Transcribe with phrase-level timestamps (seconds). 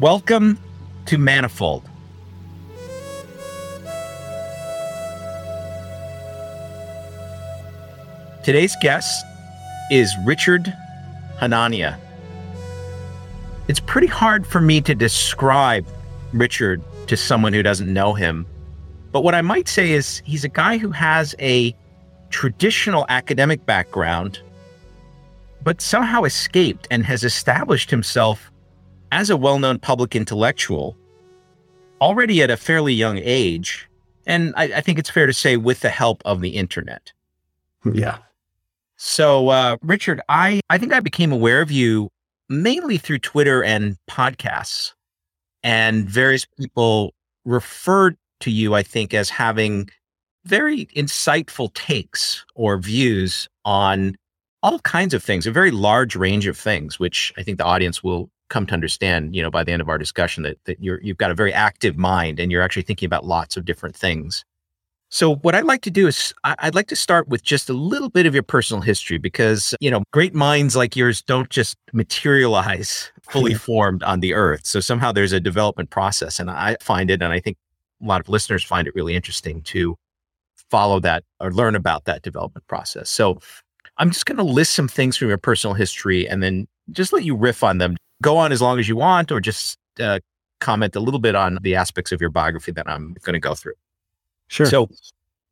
[0.00, 0.58] Welcome
[1.04, 1.86] to Manifold.
[8.42, 9.26] Today's guest
[9.90, 10.74] is Richard
[11.38, 11.98] Hanania.
[13.68, 15.86] It's pretty hard for me to describe
[16.32, 18.46] Richard to someone who doesn't know him.
[19.12, 21.76] But what I might say is he's a guy who has a
[22.30, 24.40] traditional academic background,
[25.62, 28.49] but somehow escaped and has established himself
[29.12, 30.96] as a well known public intellectual
[32.00, 33.88] already at a fairly young age.
[34.26, 37.12] And I, I, think it's fair to say with the help of the internet.
[37.90, 38.18] Yeah.
[38.96, 42.10] So, uh, Richard, I, I think I became aware of you
[42.48, 44.92] mainly through Twitter and podcasts.
[45.62, 49.90] And various people referred to you, I think, as having
[50.44, 54.16] very insightful takes or views on
[54.62, 58.02] all kinds of things, a very large range of things, which I think the audience
[58.02, 61.00] will come to understand, you know, by the end of our discussion that that you're
[61.00, 64.44] you've got a very active mind and you're actually thinking about lots of different things.
[65.12, 68.10] So what I'd like to do is I'd like to start with just a little
[68.10, 73.10] bit of your personal history because, you know, great minds like yours don't just materialize
[73.28, 74.64] fully formed on the earth.
[74.64, 77.56] So somehow there's a development process and I find it and I think
[78.00, 79.96] a lot of listeners find it really interesting to
[80.70, 83.10] follow that or learn about that development process.
[83.10, 83.40] So
[83.96, 87.24] I'm just going to list some things from your personal history and then just let
[87.24, 87.96] you riff on them.
[88.22, 90.20] Go on as long as you want or just uh,
[90.60, 93.54] comment a little bit on the aspects of your biography that I'm going to go
[93.54, 93.74] through.
[94.48, 94.66] Sure.
[94.66, 94.88] So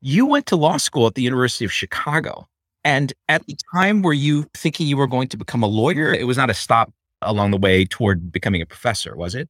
[0.01, 2.47] you went to law school at the University of Chicago.
[2.85, 6.13] And at the time, were you thinking you were going to become a lawyer?
[6.13, 9.49] It was not a stop along the way toward becoming a professor, was it?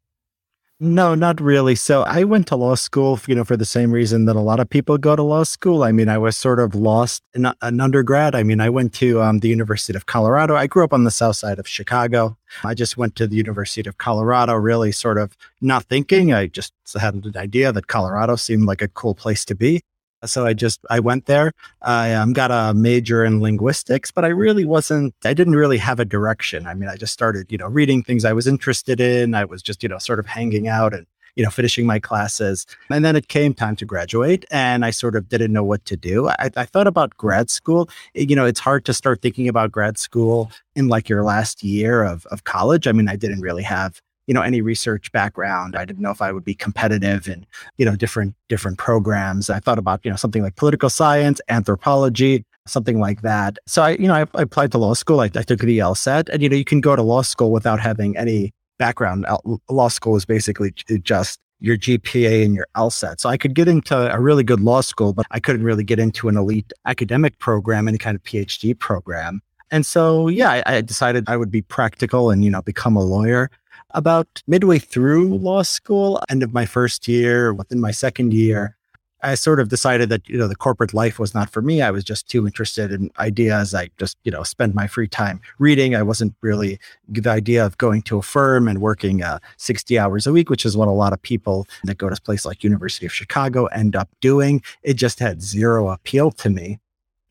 [0.81, 1.75] No, not really.
[1.75, 4.61] So I went to law school, you know, for the same reason that a lot
[4.61, 5.83] of people go to law school.
[5.83, 8.37] I mean, I was sort of lost in an undergrad.
[8.37, 10.55] I mean, I went to um, the University of Colorado.
[10.55, 12.37] I grew up on the south side of Chicago.
[12.63, 16.33] I just went to the University of Colorado, really sort of not thinking.
[16.33, 19.83] I just had an idea that Colorado seemed like a cool place to be.
[20.25, 21.53] So I just I went there.
[21.83, 25.15] I um, got a major in linguistics, but I really wasn't.
[25.25, 26.67] I didn't really have a direction.
[26.67, 29.35] I mean, I just started, you know, reading things I was interested in.
[29.35, 32.67] I was just, you know, sort of hanging out and you know finishing my classes.
[32.91, 35.97] And then it came time to graduate, and I sort of didn't know what to
[35.97, 36.29] do.
[36.29, 37.89] I, I thought about grad school.
[38.13, 42.03] You know, it's hard to start thinking about grad school in like your last year
[42.03, 42.89] of of college.
[42.89, 45.75] I mean, I didn't really have you know any research background.
[45.75, 47.45] I didn't know if i would be competitive in
[47.79, 49.51] you know different different programs.
[49.51, 53.57] I thought about you know something like political science anthropology something like that.
[53.67, 55.21] So i you know i, I applied to law school.
[55.21, 57.81] I, I took the lsat and you know you can go to law school without
[57.81, 59.27] having any background.
[59.69, 60.73] Law school is basically
[61.03, 63.21] just your GPA and your LSAT.
[63.21, 65.99] So I could get into a really good law school, but I couldn't really get
[65.99, 69.41] into an elite academic program, any kind of PhD program.
[69.71, 73.05] And so, yeah, I, I decided I would be practical and, you know, become a
[73.05, 73.51] lawyer
[73.95, 78.77] about midway through law school, end of my first year, within my second year,
[79.23, 81.83] I sort of decided that, you know, the corporate life was not for me.
[81.83, 83.75] I was just too interested in ideas.
[83.75, 85.97] I just, you know, spend my free time reading.
[85.97, 86.79] I wasn't really
[87.09, 90.65] the idea of going to a firm and working uh, 60 hours a week, which
[90.65, 93.67] is what a lot of people that go to a place like University of Chicago
[93.67, 94.63] end up doing.
[94.83, 96.79] It just had zero appeal to me.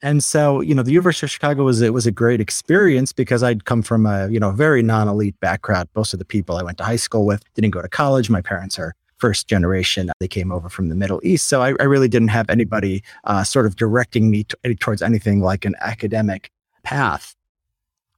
[0.02, 3.42] And so, you know, the University of Chicago was it was a great experience because
[3.42, 5.90] I'd come from a, you know, very non-elite background.
[5.96, 8.30] Most of the people I went to high school with didn't go to college.
[8.30, 10.12] My parents are first generation.
[10.20, 11.48] They came over from the Middle East.
[11.48, 15.42] So I, I really didn't have anybody uh, sort of directing me to, towards anything
[15.42, 16.52] like an academic
[16.84, 17.36] path.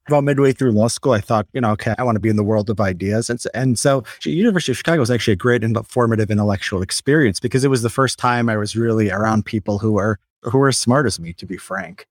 [0.06, 2.36] About midway through law school, I thought, you know, okay, I want to be in
[2.36, 3.30] the world of ideas.
[3.30, 7.64] And, and so University of Chicago was actually a great and formative intellectual experience because
[7.64, 10.78] it was the first time I was really around people who were who were as
[10.78, 12.06] smart as me, to be frank.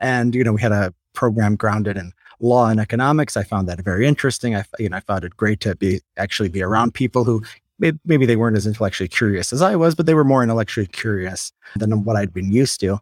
[0.00, 3.36] And, you know, we had a program grounded in law and economics.
[3.36, 4.56] I found that very interesting.
[4.56, 7.42] I, you know, I found it great to be actually be around people who
[7.78, 11.52] maybe they weren't as intellectually curious as I was, but they were more intellectually curious
[11.76, 12.98] than what I'd been used to.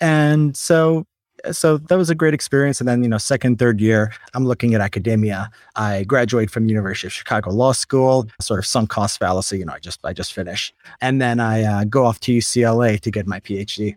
[0.00, 1.06] And so,
[1.52, 2.80] so that was a great experience.
[2.80, 5.50] And then, you know, second, third year, I'm looking at academia.
[5.76, 9.58] I graduate from University of Chicago Law School, sort of sunk cost fallacy.
[9.58, 13.00] You know, I just, I just finish, And then I uh, go off to UCLA
[13.00, 13.96] to get my PhD.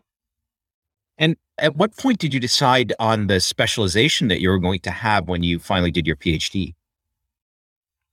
[1.17, 4.91] And at what point did you decide on the specialization that you were going to
[4.91, 6.73] have when you finally did your PhD?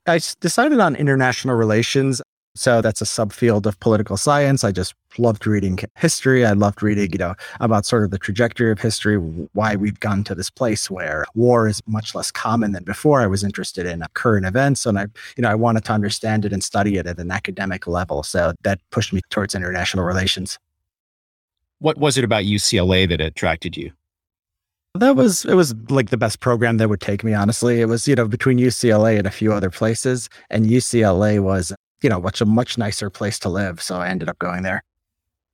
[0.06, 2.22] I decided on international relations.
[2.56, 4.64] So that's a subfield of political science.
[4.64, 6.44] I just loved reading history.
[6.44, 10.24] I loved reading, you know, about sort of the trajectory of history, why we've gotten
[10.24, 13.20] to this place where war is much less common than before.
[13.20, 15.06] I was interested in uh, current events and I,
[15.36, 18.22] you know, I wanted to understand it and study it at an academic level.
[18.24, 20.58] So that pushed me towards international relations.
[21.78, 23.92] What was it about UCLA that attracted you?
[24.96, 27.80] That was it was like the best program that would take me honestly.
[27.80, 32.10] It was, you know, between UCLA and a few other places and UCLA was, you
[32.10, 34.82] know, much a much nicer place to live, so I ended up going there.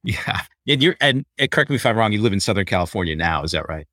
[0.07, 0.43] Yeah.
[0.69, 3.43] And you're and, and correct me if I'm wrong, you live in Southern California now,
[3.43, 3.87] is that right?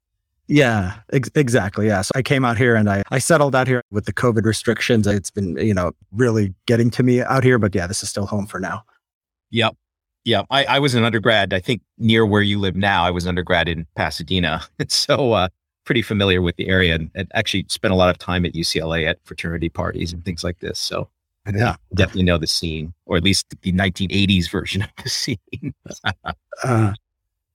[0.48, 1.88] Yeah, ex- exactly.
[1.88, 2.02] Yeah.
[2.02, 5.08] So I came out here and I, I settled out here with the COVID restrictions.
[5.08, 7.58] It's been, you know, really getting to me out here.
[7.58, 8.84] But yeah, this is still home for now.
[9.52, 9.76] Yep.
[10.26, 10.44] Yeah.
[10.50, 13.06] I, I was an undergrad, I think near where you live now.
[13.06, 14.64] I was an undergrad in Pasadena.
[14.90, 15.48] so uh,
[15.86, 19.08] pretty familiar with the area and, and, actually spent a lot of time at UCLA
[19.08, 20.80] at fraternity parties and things like this.
[20.80, 21.10] So
[21.52, 25.74] yeah, definitely know the scene, or at least the 1980s version of the scene.
[26.64, 26.94] uh,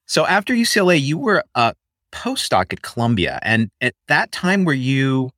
[0.07, 1.75] so after UCLA, you were a
[2.13, 3.39] postdoc at Columbia.
[3.43, 5.31] And at that time, were you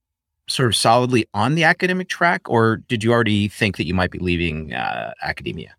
[0.49, 4.11] sort of solidly on the academic track, or did you already think that you might
[4.11, 5.75] be leaving uh, academia?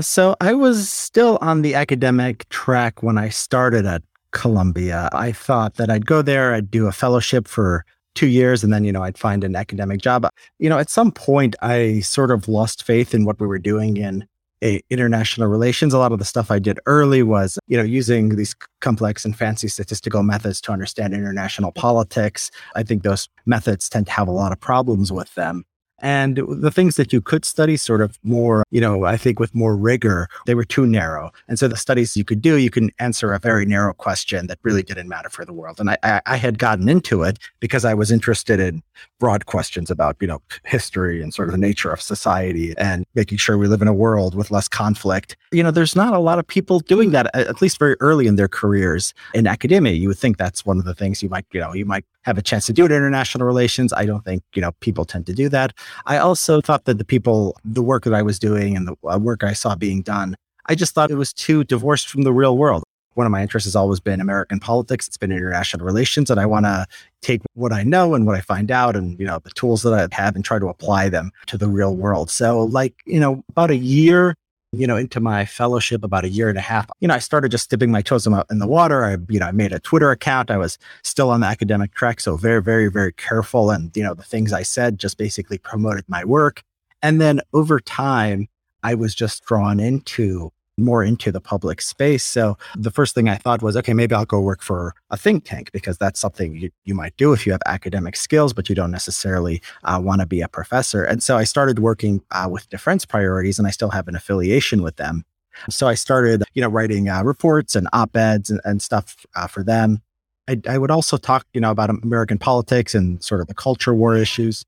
[0.00, 4.02] So I was still on the academic track when I started at
[4.32, 5.08] Columbia.
[5.12, 7.84] I thought that I'd go there, I'd do a fellowship for
[8.14, 10.28] two years, and then, you know, I'd find an academic job.
[10.58, 13.96] You know, at some point, I sort of lost faith in what we were doing
[13.96, 14.26] in
[14.62, 15.92] a, international relations.
[15.92, 19.36] A lot of the stuff I did early was, you know, using these complex and
[19.36, 22.50] fancy statistical methods to understand international politics.
[22.74, 25.64] I think those methods tend to have a lot of problems with them.
[26.00, 29.54] And the things that you could study sort of more, you know, I think with
[29.54, 31.32] more rigor, they were too narrow.
[31.48, 34.58] And so the studies you could do, you can answer a very narrow question that
[34.62, 35.80] really didn't matter for the world.
[35.80, 38.82] And I, I, had gotten into it because I was interested in
[39.18, 43.38] broad questions about, you know, history and sort of the nature of society and making
[43.38, 45.36] sure we live in a world with less conflict.
[45.52, 48.36] You know, there's not a lot of people doing that, at least very early in
[48.36, 49.92] their careers in academia.
[49.92, 52.38] You would think that's one of the things you might, you know, you might have
[52.38, 53.92] a chance to do in international relations.
[53.92, 55.72] I don't think, you know, people tend to do that.
[56.06, 59.18] I also thought that the people, the work that I was doing and the uh,
[59.18, 60.36] work I saw being done,
[60.66, 62.84] I just thought it was too divorced from the real world.
[63.14, 65.06] One of my interests has always been American politics.
[65.06, 66.30] It's been international relations.
[66.30, 66.86] And I want to
[67.22, 69.92] take what I know and what I find out and, you know, the tools that
[69.92, 72.28] I have and try to apply them to the real world.
[72.28, 74.34] So like, you know, about a year
[74.76, 77.50] you know, into my fellowship about a year and a half, you know, I started
[77.50, 79.04] just dipping my toes in the water.
[79.04, 80.50] I, you know, I made a Twitter account.
[80.50, 82.20] I was still on the academic track.
[82.20, 83.70] So very, very, very careful.
[83.70, 86.62] And, you know, the things I said just basically promoted my work.
[87.02, 88.48] And then over time,
[88.82, 92.24] I was just drawn into more into the public space.
[92.24, 95.44] So the first thing I thought was, okay, maybe I'll go work for a think
[95.44, 98.74] tank because that's something you, you might do if you have academic skills, but you
[98.74, 101.04] don't necessarily uh, want to be a professor.
[101.04, 104.82] And so I started working uh, with Defense Priorities and I still have an affiliation
[104.82, 105.24] with them.
[105.70, 109.62] So I started, you know, writing uh, reports and op-eds and, and stuff uh, for
[109.62, 110.02] them.
[110.48, 113.94] I, I would also talk, you know, about American politics and sort of the culture
[113.94, 114.64] war issues.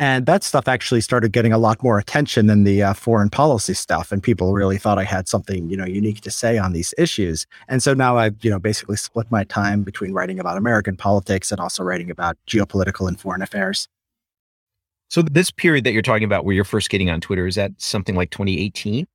[0.00, 3.74] And that stuff actually started getting a lot more attention than the uh, foreign policy
[3.74, 4.12] stuff.
[4.12, 7.46] And people really thought I had something, you know, unique to say on these issues.
[7.68, 11.50] And so now I've, you know, basically split my time between writing about American politics
[11.50, 13.88] and also writing about geopolitical and foreign affairs.
[15.08, 17.72] So this period that you're talking about where you're first getting on Twitter, is that
[17.78, 19.06] something like 2018?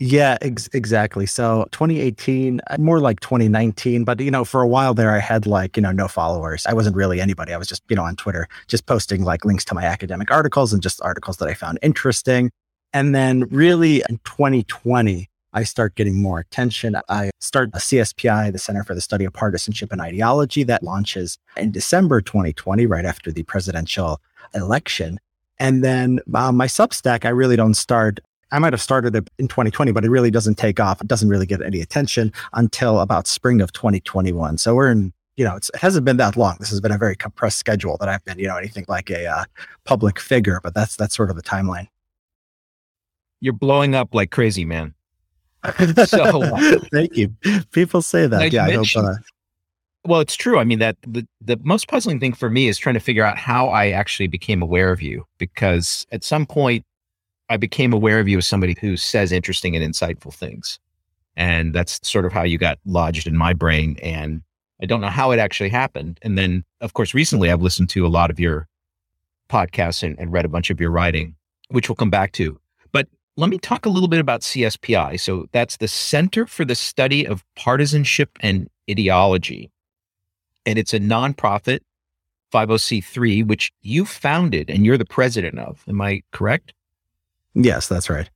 [0.00, 1.24] Yeah, ex- exactly.
[1.24, 5.46] So 2018, uh, more like 2019, but you know, for a while there, I had
[5.46, 6.66] like, you know, no followers.
[6.66, 7.52] I wasn't really anybody.
[7.52, 10.72] I was just, you know, on Twitter, just posting like links to my academic articles
[10.72, 12.50] and just articles that I found interesting.
[12.92, 16.96] And then really in 2020, I start getting more attention.
[17.08, 21.38] I start a CSPI, the Center for the Study of Partisanship and Ideology, that launches
[21.56, 24.20] in December 2020, right after the presidential
[24.52, 25.20] election.
[25.60, 28.18] And then uh, my Substack, I really don't start
[28.54, 31.00] I might have started it in 2020, but it really doesn't take off.
[31.00, 34.58] It doesn't really get any attention until about spring of 2021.
[34.58, 36.56] So we're in, you know, it hasn't been that long.
[36.60, 39.26] This has been a very compressed schedule that I've been, you know, anything like a
[39.26, 39.44] uh,
[39.84, 41.88] public figure, but that's that's sort of the timeline.
[43.40, 44.94] You're blowing up like crazy, man.
[46.06, 46.56] so
[46.92, 47.34] thank you.
[47.72, 48.52] People say that.
[48.52, 48.86] yeah, I hope.
[48.94, 49.14] Uh,
[50.04, 50.60] well, it's true.
[50.60, 53.36] I mean, that the, the most puzzling thing for me is trying to figure out
[53.36, 56.84] how I actually became aware of you because at some point
[57.48, 60.78] I became aware of you as somebody who says interesting and insightful things.
[61.36, 63.96] And that's sort of how you got lodged in my brain.
[64.02, 64.42] And
[64.80, 66.18] I don't know how it actually happened.
[66.22, 68.68] And then, of course, recently I've listened to a lot of your
[69.48, 71.34] podcasts and, and read a bunch of your writing,
[71.68, 72.58] which we'll come back to.
[72.92, 75.20] But let me talk a little bit about CSPI.
[75.20, 79.70] So that's the Center for the Study of Partisanship and Ideology.
[80.66, 81.80] And it's a nonprofit
[82.52, 85.84] 50C3, which you founded and you're the president of.
[85.88, 86.72] Am I correct?
[87.54, 88.28] Yes, that's right.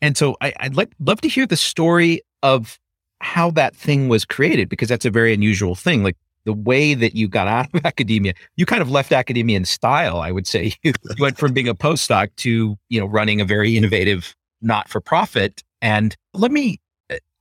[0.00, 2.78] And so I, would like love to hear the story of
[3.20, 6.02] how that thing was created because that's a very unusual thing.
[6.04, 9.64] Like the way that you got out of academia, you kind of left academia in
[9.64, 10.20] style.
[10.20, 13.76] I would say you, went from being a postdoc to you know running a very
[13.76, 15.62] innovative not for profit.
[15.82, 16.80] And let me,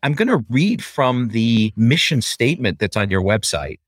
[0.03, 3.79] I'm going to read from the mission statement that's on your website.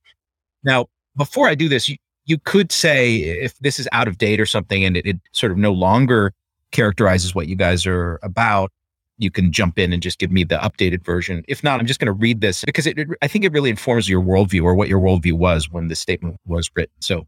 [0.64, 4.40] Now, before I do this, you, you could say if this is out of date
[4.40, 6.34] or something and it, it sort of no longer
[6.72, 8.72] characterizes what you guys are about,
[9.20, 11.44] you can jump in and just give me the updated version.
[11.48, 13.70] If not, I'm just going to read this because it, it, I think it really
[13.70, 16.96] informs your worldview or what your worldview was when the statement was written.
[17.02, 17.28] So,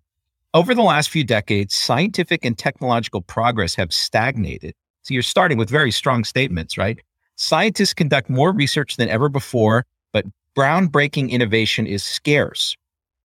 [0.54, 4.74] over the last few decades, scientific and technological progress have stagnated.
[5.04, 7.00] So, you're starting with very strong statements, right?
[7.36, 10.26] Scientists conduct more research than ever before, but
[10.58, 12.76] groundbreaking innovation is scarce.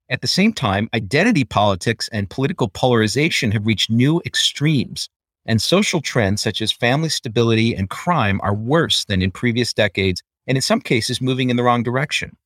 [0.09, 5.09] At the same time, identity politics and political polarization have reached new extremes
[5.47, 10.23] and social trends such as family stability and crime are worse than in previous decades,
[10.47, 12.37] and in some cases moving in the wrong direction.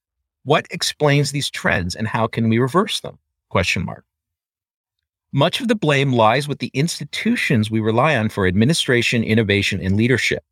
[0.44, 3.18] What explains these trends and how can we reverse them?
[3.48, 4.04] Question mark.
[5.32, 9.96] Much of the blame lies with the institutions we rely on for administration, innovation, and
[9.96, 10.42] leadership.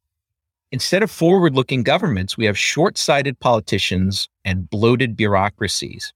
[0.71, 6.13] Instead of forward looking governments, we have short sighted politicians and bloated bureaucracies.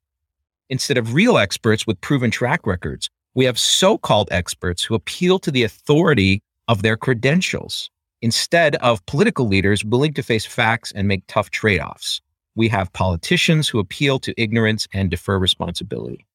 [0.68, 5.38] Instead of real experts with proven track records, we have so called experts who appeal
[5.38, 11.08] to the authority of their credentials instead of political leaders willing to face facts and
[11.08, 12.20] make tough trade offs.
[12.54, 16.26] We have politicians who appeal to ignorance and defer responsibility.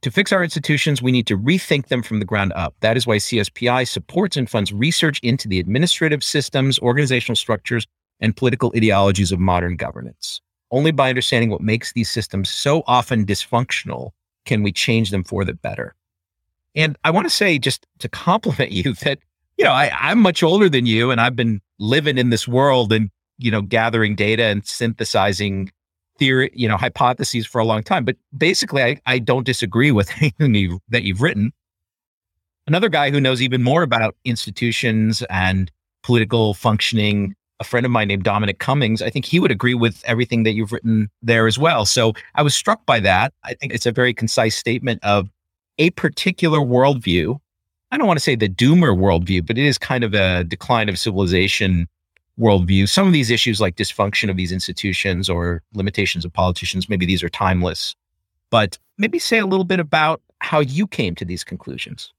[0.00, 2.74] To fix our institutions, we need to rethink them from the ground up.
[2.80, 7.86] That is why CSPI supports and funds research into the administrative systems, organizational structures,
[8.20, 10.40] and political ideologies of modern governance.
[10.70, 14.10] Only by understanding what makes these systems so often dysfunctional
[14.44, 15.94] can we change them for the better?
[16.74, 19.18] And I want to say, just to compliment you, that,
[19.56, 22.92] you know, I, I'm much older than you and I've been living in this world
[22.92, 25.70] and, you know, gathering data and synthesizing
[26.18, 28.04] theory, you know, hypotheses for a long time.
[28.04, 31.52] But basically, I, I don't disagree with anything you, that you've written.
[32.66, 35.70] Another guy who knows even more about institutions and
[36.02, 40.02] political functioning a friend of mine named Dominic Cummings, I think he would agree with
[40.06, 41.86] everything that you've written there as well.
[41.86, 43.32] So I was struck by that.
[43.44, 45.30] I think it's a very concise statement of
[45.78, 47.38] a particular worldview.
[47.90, 50.88] I don't want to say the doomer worldview, but it is kind of a decline
[50.88, 51.86] of civilization
[52.38, 52.88] worldview.
[52.88, 57.22] Some of these issues, like dysfunction of these institutions or limitations of politicians, maybe these
[57.22, 57.94] are timeless.
[58.50, 62.12] But maybe say a little bit about how you came to these conclusions.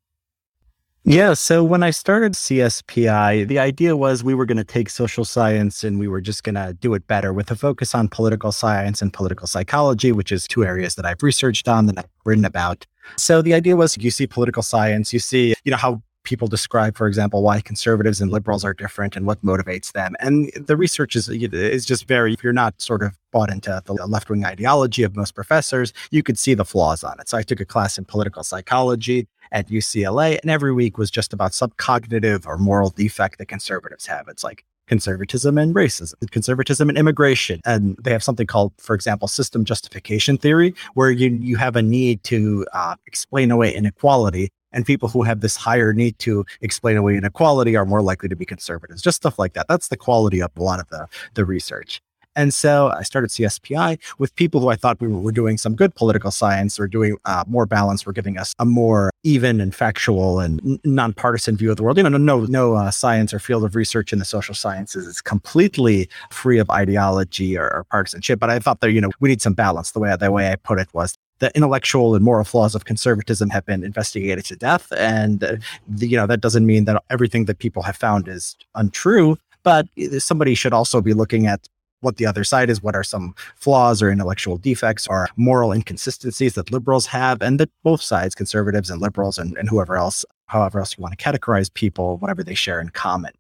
[1.08, 1.36] Yeah.
[1.36, 5.84] So when I started CSPI, the idea was we were going to take social science
[5.84, 9.04] and we were just going to do it better with a focus on political science
[9.04, 12.88] and political psychology, which is two areas that I've researched on that I've written about.
[13.18, 16.98] So the idea was you see political science, you see, you know, how people describe,
[16.98, 20.16] for example, why conservatives and liberals are different and what motivates them.
[20.20, 22.34] And the research is is just very.
[22.34, 26.24] If you're not sort of bought into the left wing ideology of most professors, you
[26.24, 27.30] could see the flaws on it.
[27.30, 31.32] So I took a class in political psychology at UCLA, and every week was just
[31.32, 34.28] about some cognitive or moral defect that conservatives have.
[34.28, 37.60] It's like conservatism and racism, conservatism and immigration.
[37.66, 41.82] And they have something called, for example, system justification theory, where you, you have a
[41.82, 44.50] need to uh, explain away inequality.
[44.72, 48.36] And people who have this higher need to explain away inequality are more likely to
[48.36, 49.68] be conservatives, just stuff like that.
[49.70, 52.02] That's the quality of a lot of the, the research.
[52.36, 55.94] And so I started CSPI with people who I thought we were, doing some good
[55.96, 60.40] political science or doing uh, more balance, were giving us a more even and factual
[60.40, 61.98] and nonpartisan view of the world.
[61.98, 65.08] You know, no, no, no uh, science or field of research in the social sciences
[65.08, 68.40] is completely free of ideology or, or partisanship.
[68.40, 69.92] But I thought that, you know, we need some balance.
[69.92, 73.50] The way, the way I put it was the intellectual and moral flaws of conservatism
[73.50, 74.92] have been investigated to death.
[74.98, 75.56] And, uh,
[75.88, 79.88] the, you know, that doesn't mean that everything that people have found is untrue, but
[80.20, 81.68] somebody should also be looking at
[82.02, 86.54] what the other side is, what are some flaws or intellectual defects or moral inconsistencies
[86.54, 90.80] that liberals have, and that both sides, conservatives and liberals and, and whoever else, however
[90.80, 93.32] else you want to categorize people, whatever they share in common.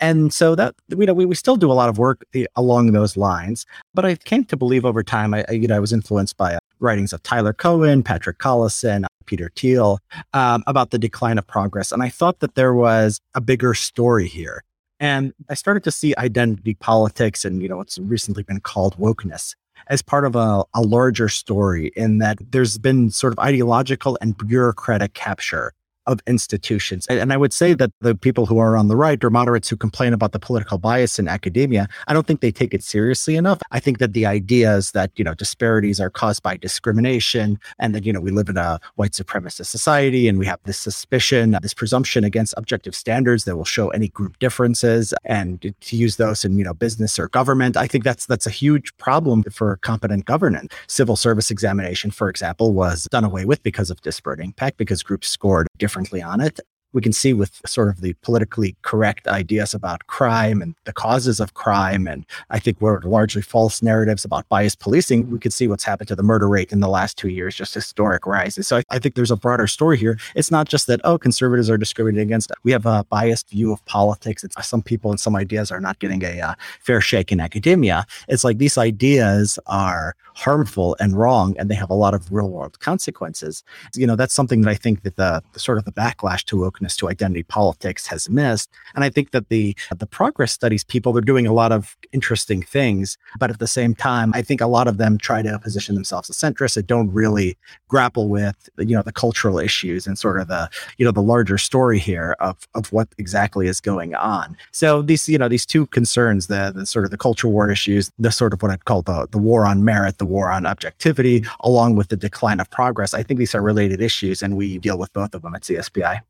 [0.00, 2.92] And so that you know we, we still do a lot of work eh, along
[2.92, 6.38] those lines, but I came to believe over time I, you know I was influenced
[6.38, 9.98] by writings of Tyler Cowen, Patrick Collison, Peter Thiel
[10.32, 14.28] um, about the decline of progress, and I thought that there was a bigger story
[14.28, 14.62] here.
[15.00, 19.54] And I started to see identity politics and, you know, what's recently been called wokeness
[19.88, 24.36] as part of a, a larger story in that there's been sort of ideological and
[24.38, 25.72] bureaucratic capture
[26.06, 27.06] of institutions.
[27.06, 29.76] And I would say that the people who are on the right or moderates who
[29.76, 33.60] complain about the political bias in academia, I don't think they take it seriously enough.
[33.70, 37.94] I think that the idea is that, you know, disparities are caused by discrimination and
[37.94, 41.56] that, you know, we live in a white supremacist society and we have this suspicion,
[41.62, 46.44] this presumption against objective standards that will show any group differences and to use those
[46.44, 47.76] in, you know, business or government.
[47.76, 50.72] I think that's that's a huge problem for competent governance.
[50.86, 55.28] Civil service examination, for example, was done away with because of disparate impact because groups
[55.28, 56.58] scored different differently on it.
[56.94, 61.40] We can see with sort of the politically correct ideas about crime and the causes
[61.40, 62.06] of crime.
[62.06, 65.28] And I think we're largely false narratives about biased policing.
[65.30, 67.74] We could see what's happened to the murder rate in the last two years, just
[67.74, 68.68] historic rises.
[68.68, 70.18] So I, I think there's a broader story here.
[70.36, 72.52] It's not just that, oh, conservatives are discriminating against.
[72.62, 74.44] We have a biased view of politics.
[74.44, 78.06] It's some people and some ideas are not getting a uh, fair shake in academia.
[78.28, 82.50] It's like these ideas are harmful and wrong, and they have a lot of real
[82.50, 83.62] world consequences.
[83.94, 86.56] You know, that's something that I think that the, the sort of the backlash to
[86.56, 88.70] wokeness to identity politics has missed.
[88.94, 92.62] And I think that the the progress studies people they're doing a lot of interesting
[92.62, 95.94] things, but at the same time, I think a lot of them try to position
[95.94, 97.56] themselves as centrists that don't really
[97.88, 101.58] grapple with you know the cultural issues and sort of the you know the larger
[101.58, 104.56] story here of of what exactly is going on.
[104.72, 108.10] So these you know these two concerns, the, the sort of the culture war issues,
[108.18, 111.44] the sort of what I'd call the the war on merit, the war on objectivity,
[111.60, 113.14] along with the decline of progress.
[113.14, 116.20] I think these are related issues, and we deal with both of them at CSPI.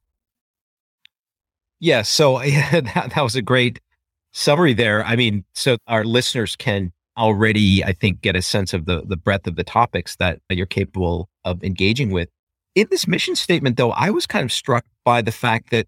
[1.85, 3.79] Yeah, so that, that was a great
[4.33, 5.05] summary there.
[5.05, 9.19] I mean, so our listeners can already, I think, get a sense of the the
[9.19, 12.31] breadth of the topics that you're capable of engaging with.
[12.75, 15.87] In this mission statement, though, I was kind of struck by the fact that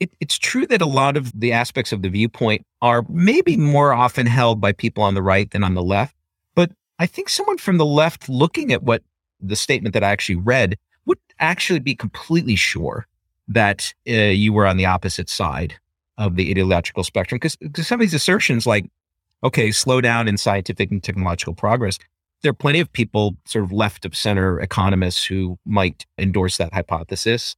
[0.00, 3.92] it, it's true that a lot of the aspects of the viewpoint are maybe more
[3.92, 6.16] often held by people on the right than on the left.
[6.56, 9.04] But I think someone from the left looking at what
[9.40, 13.06] the statement that I actually read would actually be completely sure
[13.48, 15.74] that uh, you were on the opposite side
[16.18, 17.38] of the ideological spectrum.
[17.40, 18.86] Because some of these assertions, like,
[19.42, 21.98] okay, slow down in scientific and technological progress,
[22.42, 26.72] there are plenty of people, sort of left of center economists, who might endorse that
[26.72, 27.56] hypothesis.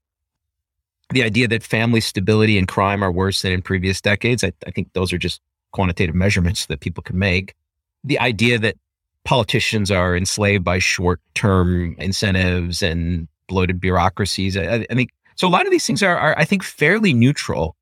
[1.10, 4.70] The idea that family stability and crime are worse than in previous decades, I, I
[4.70, 5.40] think those are just
[5.72, 7.54] quantitative measurements that people can make.
[8.02, 8.76] The idea that
[9.24, 15.50] politicians are enslaved by short term incentives and bloated bureaucracies, I, I think so a
[15.50, 17.76] lot of these things are, are, I think, fairly neutral,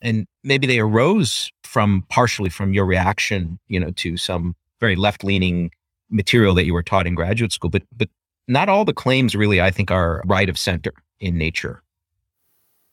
[0.00, 5.24] and maybe they arose from partially from your reaction, you know, to some very left
[5.24, 5.70] leaning
[6.10, 7.70] material that you were taught in graduate school.
[7.70, 8.08] But but
[8.48, 11.82] not all the claims really, I think, are right of center in nature.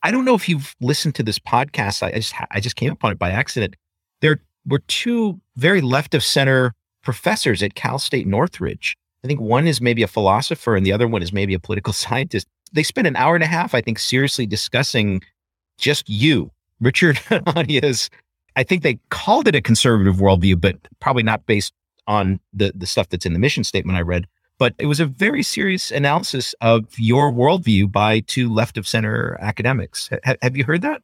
[0.02, 2.02] I don't know if you've listened to this podcast.
[2.02, 3.74] I just I just came upon it by accident.
[4.20, 8.96] There were two very left of center professors at Cal State Northridge.
[9.24, 11.92] I think one is maybe a philosopher and the other one is maybe a political
[12.04, 15.22] scientist they spent an hour and a half, I think, seriously discussing
[15.78, 17.20] just you, Richard.
[18.56, 21.72] I think they called it a conservative worldview, but probably not based
[22.06, 24.26] on the the stuff that's in the mission statement I read.
[24.58, 29.38] But it was a very serious analysis of your worldview by two left of center
[29.40, 30.10] academics.
[30.26, 31.02] H- have you heard that?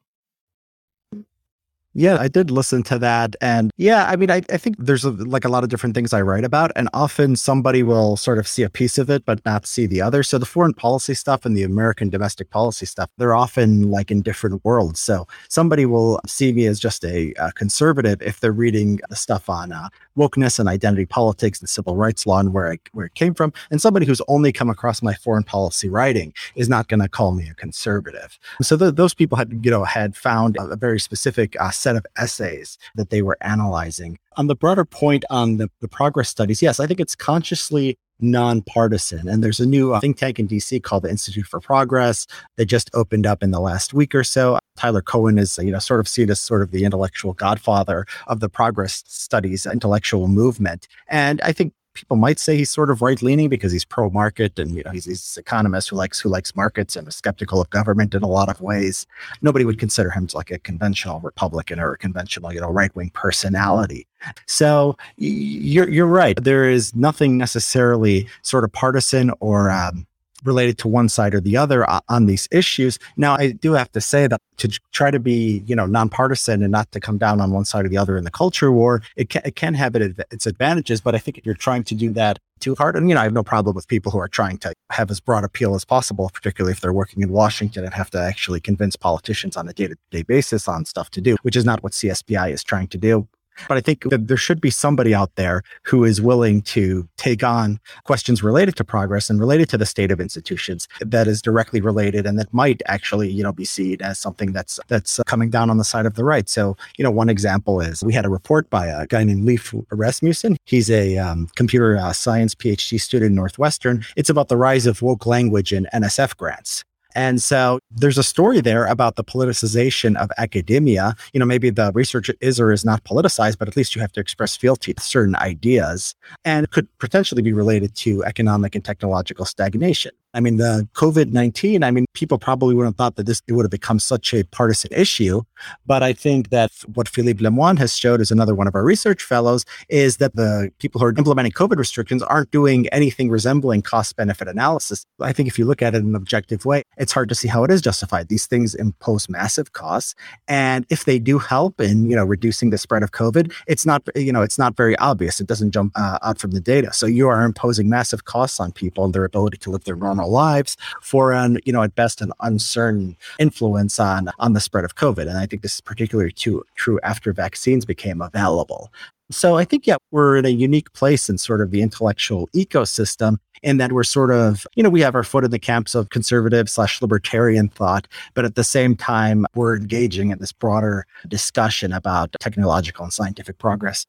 [1.98, 3.37] Yeah, I did listen to that.
[3.40, 6.12] And yeah, I mean, I, I think there's a, like a lot of different things
[6.12, 6.70] I write about.
[6.76, 10.02] And often somebody will sort of see a piece of it, but not see the
[10.02, 10.22] other.
[10.22, 14.20] So the foreign policy stuff and the American domestic policy stuff, they're often like in
[14.20, 15.00] different worlds.
[15.00, 19.48] So somebody will see me as just a, a conservative if they're reading the stuff
[19.48, 23.14] on uh, wokeness and identity politics and civil rights law and where, I, where it
[23.14, 23.54] came from.
[23.70, 27.32] And somebody who's only come across my foreign policy writing is not going to call
[27.32, 28.38] me a conservative.
[28.61, 32.05] So the, those people had, you know, had found a, very specific uh, set of
[32.16, 34.18] essays that they were analyzing.
[34.37, 39.29] On the broader point on the, the progress studies, yes, I think it's consciously nonpartisan.
[39.29, 42.64] And there's a new uh, think tank in DC called the Institute for Progress that
[42.64, 44.59] just opened up in the last week or so.
[44.77, 48.40] Tyler Cowen is, you know, sort of seen as sort of the intellectual godfather of
[48.40, 50.88] the progress studies intellectual movement.
[51.09, 54.59] And I think people might say he's sort of right leaning because he's pro market
[54.59, 57.68] and you know he's, he's economist who likes who likes markets and is skeptical of
[57.70, 59.06] government in a lot of ways.
[59.42, 63.11] Nobody would consider him like a conventional Republican or a conventional you know right wing
[63.11, 64.06] personality.
[64.46, 66.37] So you're you're right.
[66.42, 70.06] There is nothing necessarily sort of partisan or um,
[70.44, 72.99] related to one side or the other uh, on these issues.
[73.16, 76.72] Now, I do have to say that to try to be, you know, nonpartisan and
[76.72, 79.29] not to come down on one side or the other in the culture war, it
[79.29, 81.01] can, it can have it, its advantages.
[81.01, 83.25] But I think if you're trying to do that too hard, and you know, I
[83.25, 86.31] have no problem with people who are trying to have as broad appeal as possible,
[86.33, 89.88] particularly if they're working in Washington and have to actually convince politicians on a day
[89.88, 92.99] to day basis on stuff to do, which is not what CSPI is trying to
[92.99, 93.29] do.
[93.69, 97.42] But I think that there should be somebody out there who is willing to take
[97.42, 101.81] on questions related to progress and related to the state of institutions that is directly
[101.81, 105.71] related and that might actually, you know, be seen as something that's that's coming down
[105.71, 106.49] on the side of the right.
[106.49, 109.75] So, you know, one example is we had a report by a guy named Leif
[109.90, 110.57] Rasmussen.
[110.64, 114.05] He's a um, computer uh, science PhD student in Northwestern.
[114.16, 116.85] It's about the rise of woke language in NSF grants.
[117.16, 121.16] And so there's a story there about the politicization of academia.
[121.33, 124.12] You know, maybe the research is or is not politicized, but at least you have
[124.12, 129.46] to express fealty to certain ideas and could potentially be related to economic and technological
[129.46, 130.12] stagnation.
[130.37, 133.55] I mean, the COVID 19, I mean, people probably wouldn't have thought that this it
[133.55, 135.42] would have become such a partisan issue.
[135.87, 139.22] But I think that what Philippe Lemoine has showed as another one of our research
[139.22, 144.14] fellows is that the people who are implementing COVID restrictions aren't doing anything resembling cost
[144.16, 145.07] benefit analysis.
[145.20, 147.49] I think if you look at it in an objective way, it's hard to see
[147.49, 148.29] how it is justified.
[148.29, 150.14] These things impose massive costs.
[150.49, 154.07] And if they do help in, you know, reducing the spread of COVID, it's not,
[154.14, 155.40] you know, it's not very obvious.
[155.40, 156.92] It doesn't jump uh, out from the data.
[156.92, 160.25] So you are imposing massive costs on people and their ability to live their normal
[160.26, 164.94] lives for an, you know, at best an uncertain influence on on the spread of
[164.94, 165.28] COVID.
[165.28, 168.92] And I think this is particularly too, true after vaccines became available.
[169.30, 173.38] So I think, yeah, we're in a unique place in sort of the intellectual ecosystem
[173.62, 176.10] in that we're sort of, you know, we have our foot in the camps of
[176.10, 181.92] conservative slash libertarian thought, but at the same time, we're engaging in this broader discussion
[181.92, 184.06] about technological and scientific progress.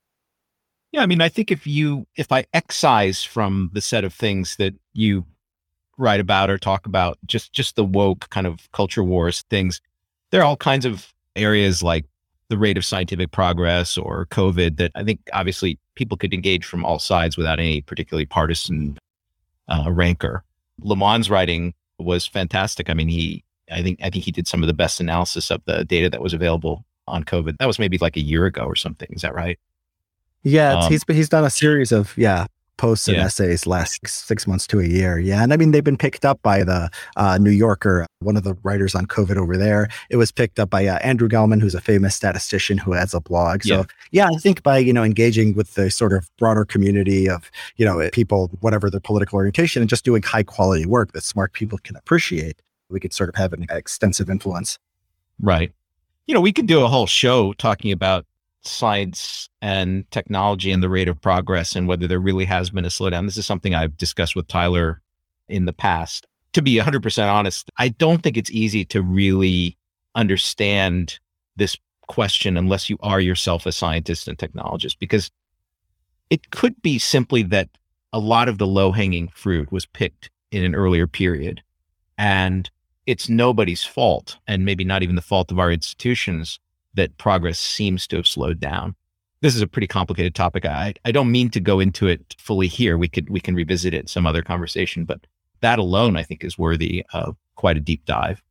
[0.92, 4.56] Yeah, I mean, I think if you, if I excise from the set of things
[4.58, 5.26] that you
[5.98, 9.82] write about or talk about just just the woke kind of culture wars things.
[10.32, 12.06] There are all kinds of areas like
[12.50, 16.86] the rate of scientific progress or covid that i think obviously people could engage from
[16.86, 18.98] all sides without any particularly partisan
[19.68, 20.44] uh, rancor.
[20.82, 22.90] Lemoine's writing was fantastic.
[22.90, 25.62] I mean he i think i think he did some of the best analysis of
[25.66, 27.58] the data that was available on covid.
[27.60, 29.10] That was maybe like a year ago or something.
[29.12, 29.60] Is that right?
[30.44, 33.26] Yeah, um, he's he's done a series of yeah posts and yeah.
[33.26, 35.20] essays last six months to a year.
[35.20, 35.44] Yeah.
[35.44, 38.56] And I mean, they've been picked up by the uh, New Yorker, one of the
[38.64, 39.90] writers on COVID over there.
[40.10, 43.20] It was picked up by uh, Andrew Gelman, who's a famous statistician who has a
[43.20, 43.64] blog.
[43.64, 43.84] So, yeah.
[44.12, 47.86] yeah, I think by, you know, engaging with the sort of broader community of, you
[47.86, 51.78] know, people, whatever their political orientation, and just doing high quality work that smart people
[51.80, 54.80] can appreciate, we could sort of have an extensive influence.
[55.42, 55.72] Right.
[56.26, 58.26] You know, we could do a whole show talking about
[58.68, 62.90] science and technology and the rate of progress and whether there really has been a
[62.90, 63.26] slowdown.
[63.26, 65.02] This is something I've discussed with Tyler
[65.48, 66.28] in the past.
[66.54, 69.78] To be 100% honest, I don't think it's easy to really
[70.16, 71.20] understand
[71.56, 71.78] this
[72.08, 75.30] question unless you are yourself a scientist and technologist, because
[76.30, 77.70] it could be simply that
[78.14, 81.62] a lot of the low hanging fruit was picked in an earlier period.
[82.18, 82.70] And
[83.06, 86.60] it's nobody's fault, and maybe not even the fault of our institutions
[86.94, 88.96] that progress seems to have slowed down.
[89.42, 90.66] This is a pretty complicated topic.
[90.66, 92.98] I, I don't mean to go into it fully here.
[92.98, 95.28] We could we can revisit it in some other conversation, but
[95.62, 98.42] that alone I think is worthy of quite a deep dive.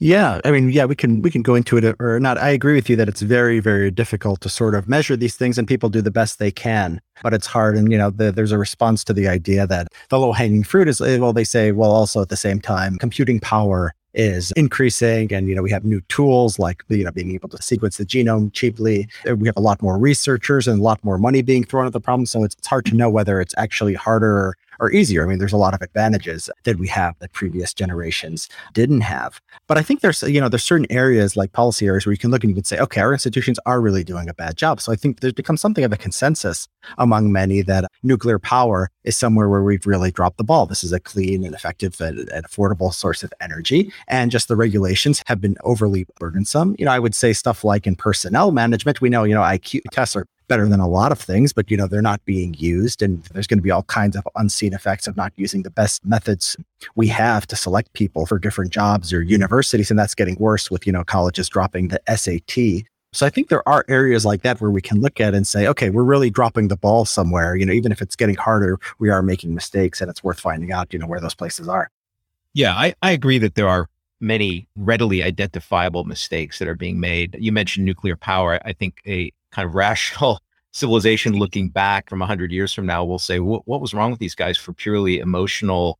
[0.00, 2.36] Yeah, I mean, yeah, we can we can go into it or not.
[2.36, 5.56] I agree with you that it's very very difficult to sort of measure these things,
[5.56, 7.76] and people do the best they can, but it's hard.
[7.76, 10.88] And you know, the, there's a response to the idea that the low hanging fruit
[10.88, 15.48] is well, they say, well, also at the same time, computing power is increasing and
[15.48, 18.52] you know we have new tools like you know being able to sequence the genome
[18.52, 19.08] cheaply.
[19.24, 22.00] We have a lot more researchers and a lot more money being thrown at the
[22.00, 25.24] problem so it's, it's hard to know whether it's actually harder or easier.
[25.24, 29.40] I mean, there's a lot of advantages that we have that previous generations didn't have.
[29.66, 32.30] But I think there's, you know, there's certain areas like policy areas where you can
[32.30, 34.80] look and you can say, okay, our institutions are really doing a bad job.
[34.80, 39.16] So I think there's become something of a consensus among many that nuclear power is
[39.16, 40.66] somewhere where we've really dropped the ball.
[40.66, 43.92] This is a clean and effective and, and affordable source of energy.
[44.08, 46.74] And just the regulations have been overly burdensome.
[46.78, 49.82] You know, I would say stuff like in personnel management, we know, you know, IQ
[49.92, 53.02] tests are better than a lot of things, but you know, they're not being used.
[53.02, 56.04] And there's going to be all kinds of unseen effects of not using the best
[56.04, 56.56] methods
[56.94, 59.90] we have to select people for different jobs or universities.
[59.90, 62.86] And that's getting worse with, you know, colleges dropping the SAT.
[63.12, 65.68] So I think there are areas like that where we can look at and say,
[65.68, 67.54] okay, we're really dropping the ball somewhere.
[67.54, 70.72] You know, even if it's getting harder, we are making mistakes and it's worth finding
[70.72, 71.90] out, you know, where those places are.
[72.54, 73.88] Yeah, I, I agree that there are
[74.20, 77.36] many readily identifiable mistakes that are being made.
[77.38, 78.58] You mentioned nuclear power.
[78.64, 80.40] I think a kind of rational
[80.72, 84.34] civilization looking back from 100 years from now will say what was wrong with these
[84.34, 85.98] guys for purely emotional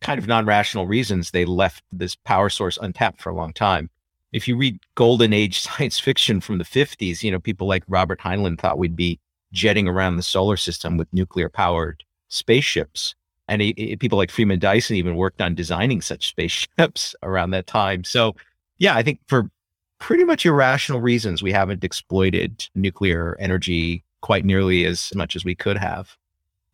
[0.00, 1.30] kind of non-rational reasons?
[1.30, 3.88] They left this power source untapped for a long time.
[4.32, 8.20] If you read golden age science fiction from the 50s you know people like robert
[8.20, 9.20] heinlein thought we'd be
[9.52, 13.14] jetting around the solar system with nuclear powered spaceships.
[13.48, 13.62] And
[14.00, 18.02] people like freeman dyson even worked on designing such spaceships around that time.
[18.02, 18.34] So
[18.78, 19.50] yeah i think for
[19.98, 25.54] pretty much irrational reasons, we haven't exploited nuclear energy quite nearly as much as we
[25.54, 26.16] could have.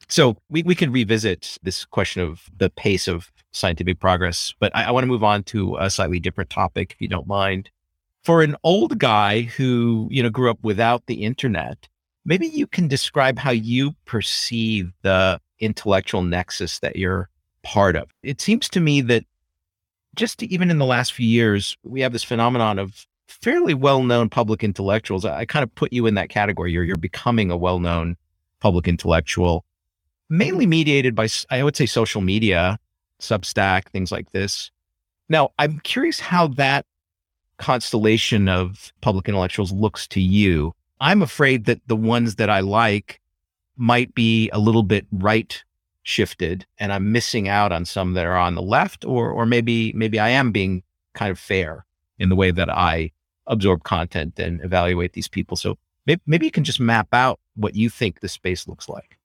[0.08, 4.84] So we, we can revisit this question of the pace of scientific progress, but I,
[4.84, 7.70] I want to move on to a slightly different topic, if you don't mind.
[8.22, 11.88] For an old guy who, you know, grew up without the internet,
[12.24, 17.28] maybe you can describe how you perceive the intellectual nexus that you're
[17.62, 18.10] part of.
[18.22, 19.24] It seems to me that
[20.14, 24.62] just even in the last few years, we have this phenomenon of fairly well-known public
[24.62, 25.24] intellectuals.
[25.24, 26.72] I, I kind of put you in that category.
[26.72, 28.16] You're you're becoming a well-known
[28.60, 29.64] public intellectual,
[30.28, 32.78] mainly mediated by I would say social media.
[33.20, 34.72] Substack, things like this.
[35.28, 36.84] Now, I'm curious how that
[37.56, 40.74] constellation of public intellectuals looks to you.
[41.00, 43.20] I'm afraid that the ones that I like
[43.76, 45.62] might be a little bit right
[46.02, 49.92] shifted and I'm missing out on some that are on the left or or maybe
[49.94, 50.82] maybe I am being
[51.14, 51.86] kind of fair
[52.22, 53.10] in the way that I
[53.46, 55.56] absorb content and evaluate these people.
[55.56, 59.18] So maybe, maybe you can just map out what you think the space looks like.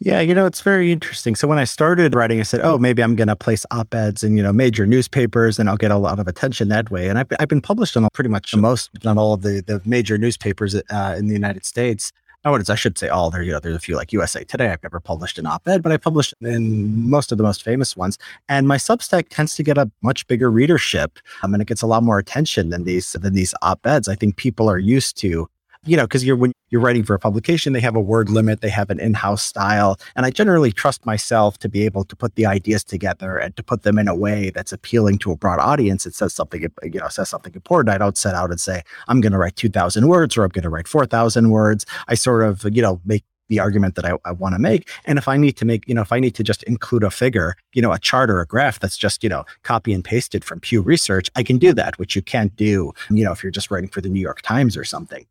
[0.00, 1.36] Yeah, you know, it's very interesting.
[1.36, 4.36] So when I started writing, I said, oh, maybe I'm going to place op-eds in,
[4.36, 7.08] you know, major newspapers and I'll get a lot of attention that way.
[7.08, 10.16] And I've, I've been published on pretty much most, not all of the, the major
[10.18, 12.10] newspapers uh, in the United States.
[12.46, 13.28] Nowadays, I should say all.
[13.30, 14.70] There, you know, there's a few like USA Today.
[14.70, 18.18] I've never published an op-ed, but I published in most of the most famous ones.
[18.48, 21.88] And my Substack tends to get a much bigger readership, um, and it gets a
[21.88, 24.06] lot more attention than these than these op-eds.
[24.06, 25.48] I think people are used to
[25.86, 28.60] you know, because you're when you're writing for a publication, they have a word limit,
[28.60, 32.34] they have an in-house style, and I generally trust myself to be able to put
[32.34, 35.60] the ideas together and to put them in a way that's appealing to a broad
[35.60, 36.06] audience.
[36.06, 37.94] It says something, you know, says something important.
[37.94, 40.50] I don't set out and say I'm going to write two thousand words or I'm
[40.50, 41.86] going to write four thousand words.
[42.08, 44.88] I sort of, you know, make the argument that I, I want to make.
[45.04, 47.12] And if I need to make, you know, if I need to just include a
[47.12, 50.44] figure, you know, a chart or a graph that's just, you know, copy and pasted
[50.44, 53.52] from Pew Research, I can do that, which you can't do, you know, if you're
[53.52, 55.26] just writing for the New York Times or something.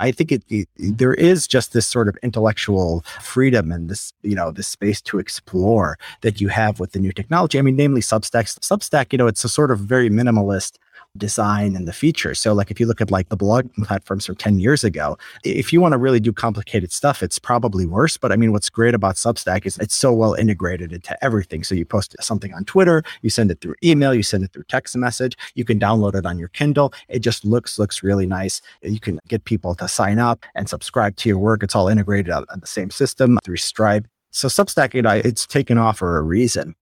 [0.00, 4.34] I think it, it, there is just this sort of intellectual freedom and this, you
[4.34, 7.58] know, this space to explore that you have with the new technology.
[7.58, 8.44] I mean, namely Substack.
[8.58, 10.78] Substack, you know, it's a sort of very minimalist
[11.16, 12.40] design and the features.
[12.40, 15.72] So like if you look at like the blog platforms from 10 years ago, if
[15.72, 18.16] you want to really do complicated stuff, it's probably worse.
[18.16, 21.64] But I mean, what's great about Substack is it's so well integrated into everything.
[21.64, 24.64] So you post something on Twitter, you send it through email, you send it through
[24.64, 26.92] text message, you can download it on your Kindle.
[27.08, 28.60] It just looks, looks really nice.
[28.82, 31.62] You can get people to sign up and subscribe to your work.
[31.62, 34.06] It's all integrated on, the same system through Stripe.
[34.30, 36.74] So Substack, you know, it's taken off for a reason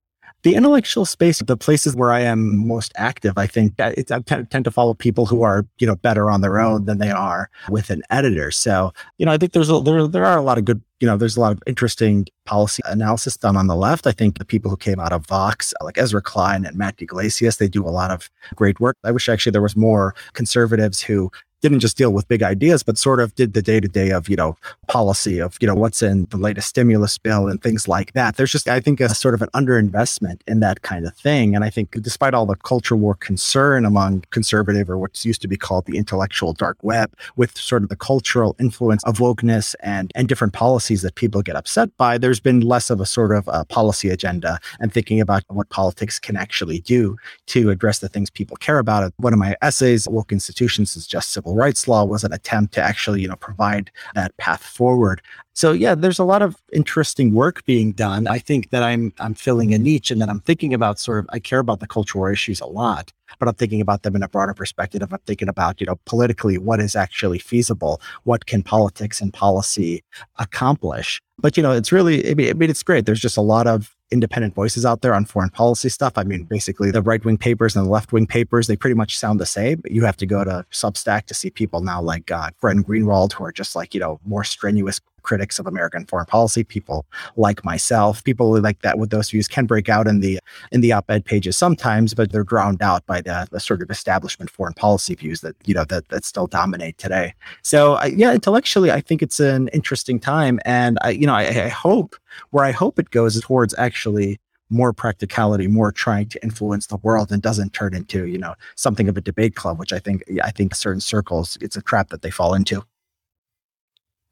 [0.43, 4.71] the intellectual space, the places where I am most active, I think I tend to
[4.71, 8.03] follow people who are, you know, better on their own than they are with an
[8.11, 8.51] editor.
[8.51, 11.07] So, you know, I think there's a, there, there are a lot of good, you
[11.07, 14.07] know, there's a lot of interesting policy analysis done on the left.
[14.07, 17.59] I think the people who came out of Vox, like Ezra Klein and Matt Yglesias,
[17.59, 18.97] they do a lot of great work.
[19.05, 21.31] I wish actually there was more conservatives who
[21.63, 24.29] didn't just deal with big ideas, but sort of did the day to day of,
[24.29, 24.57] you know,
[24.89, 28.37] policy of, you know, what's in the latest stimulus bill and things like that.
[28.37, 31.55] There's just, I think, a sort of an underinvestment in that kind of thing.
[31.55, 35.49] And I think despite all the culture war concern among conservative or what's used to
[35.49, 40.11] be called the intellectual dark web with sort of the cultural influence of wokeness and,
[40.17, 43.49] and different policies that people get upset by, there's been less of a sort of
[43.53, 48.31] a policy agenda and thinking about what politics can actually do to address the things
[48.31, 49.13] people care about.
[49.19, 52.75] One of my essays, Woke Institutions is Just Civil civil rights law was an attempt
[52.75, 55.21] to actually, you know, provide that path forward.
[55.55, 58.27] So yeah, there's a lot of interesting work being done.
[58.27, 61.27] I think that I'm I'm filling a niche and that I'm thinking about sort of
[61.31, 64.29] I care about the cultural issues a lot, but I'm thinking about them in a
[64.29, 65.03] broader perspective.
[65.03, 70.03] I'm thinking about, you know, politically what is actually feasible, what can politics and policy
[70.39, 71.21] accomplish.
[71.39, 73.05] But you know, it's really I mean, I mean it's great.
[73.05, 76.13] There's just a lot of independent voices out there on foreign policy stuff.
[76.17, 79.17] I mean, basically the right wing papers and the left wing papers, they pretty much
[79.17, 79.81] sound the same.
[79.81, 83.45] But you have to go to Substack to see people now like uh, Greenwald, who
[83.45, 87.07] are just like, you know, more strenuous critics of American foreign policy, people
[87.37, 90.39] like myself, people like that with those views can break out in the
[90.71, 94.51] in the op-ed pages sometimes, but they're drowned out by the, the sort of establishment
[94.51, 97.35] foreign policy views that you know that that still dominate today.
[97.63, 101.65] So uh, yeah, intellectually, I think it's an interesting time, and I you know I,
[101.65, 102.17] I hope
[102.51, 106.97] where I hope it goes is towards actually more practicality, more trying to influence the
[106.97, 110.25] world and doesn't turn into, you know, something of a debate club, which I think
[110.43, 112.83] I think certain circles it's a trap that they fall into.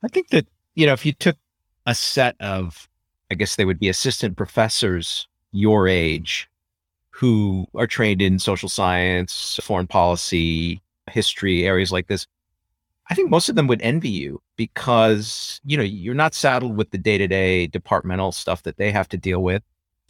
[0.02, 1.36] I think that you know, if you took
[1.86, 2.88] a set of,
[3.30, 6.48] I guess they would be assistant professors your age
[7.10, 10.80] who are trained in social science, foreign policy,
[11.10, 12.26] history, areas like this,
[13.10, 16.90] I think most of them would envy you because, you know, you're not saddled with
[16.90, 19.62] the day to day departmental stuff that they have to deal with.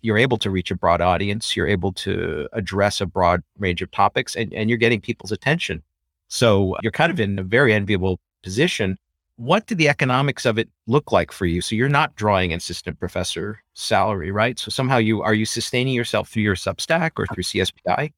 [0.02, 1.56] You're able to reach a broad audience.
[1.56, 5.82] You're able to address a broad range of topics and, and you're getting people's attention.
[6.28, 8.98] So you're kind of in a very enviable position
[9.40, 11.62] what do the economics of it look like for you?
[11.62, 14.58] So you're not drawing assistant professor salary, right?
[14.58, 18.12] So somehow you are you sustaining yourself through your Substack or through CSPI?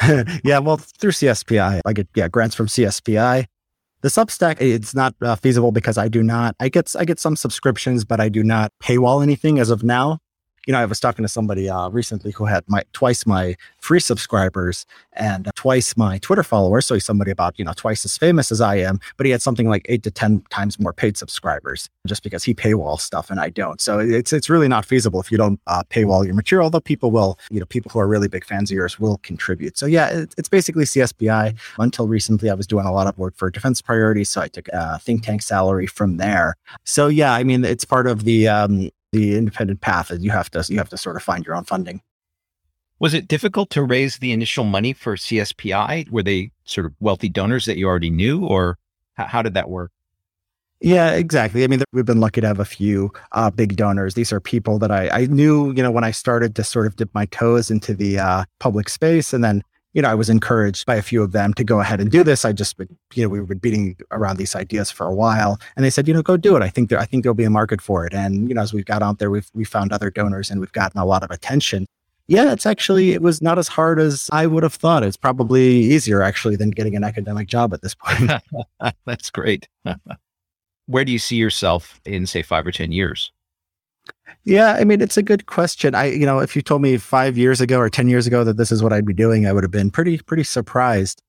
[0.44, 3.46] yeah, well, through CSPI, I get yeah grants from CSPI.
[4.02, 6.54] The Substack it's not uh, feasible because I do not.
[6.60, 10.18] I get I get some subscriptions, but I do not paywall anything as of now.
[10.66, 14.00] You know, I was talking to somebody uh, recently who had my twice my free
[14.00, 16.86] subscribers and twice my Twitter followers.
[16.86, 19.42] So he's somebody about, you know, twice as famous as I am, but he had
[19.42, 23.40] something like eight to 10 times more paid subscribers just because he paywall stuff and
[23.40, 23.80] I don't.
[23.80, 27.10] So it's, it's really not feasible if you don't uh, paywall your material, although people
[27.10, 29.76] will, you know, people who are really big fans of yours will contribute.
[29.78, 31.56] So yeah, it, it's basically CSPI.
[31.78, 34.30] Until recently, I was doing a lot of work for defense priorities.
[34.30, 36.54] So I took a think tank salary from there.
[36.84, 40.50] So yeah, I mean, it's part of the, um, the independent path is you have
[40.50, 42.02] to you have to sort of find your own funding.
[43.00, 46.10] Was it difficult to raise the initial money for CSPI?
[46.10, 48.76] Were they sort of wealthy donors that you already knew, or
[49.14, 49.92] how, how did that work?
[50.80, 51.64] Yeah, exactly.
[51.64, 54.14] I mean, we've been lucky to have a few uh, big donors.
[54.14, 56.94] These are people that I, I knew, you know, when I started to sort of
[56.94, 59.62] dip my toes into the uh, public space, and then
[59.98, 62.22] you know, I was encouraged by a few of them to go ahead and do
[62.22, 62.44] this.
[62.44, 62.78] I just,
[63.14, 66.14] you know, we were beating around these ideas for a while, and they said, you
[66.14, 66.62] know, go do it.
[66.62, 68.14] I think there, I think there'll be a market for it.
[68.14, 70.70] And you know, as we've got out there, we've we found other donors, and we've
[70.70, 71.84] gotten a lot of attention.
[72.28, 75.02] Yeah, it's actually it was not as hard as I would have thought.
[75.02, 78.30] It's probably easier actually than getting an academic job at this point.
[79.04, 79.68] That's great.
[80.86, 83.32] Where do you see yourself in say five or ten years?
[84.44, 85.94] Yeah, I mean, it's a good question.
[85.94, 88.56] I, you know, if you told me five years ago or 10 years ago that
[88.56, 91.22] this is what I'd be doing, I would have been pretty, pretty surprised.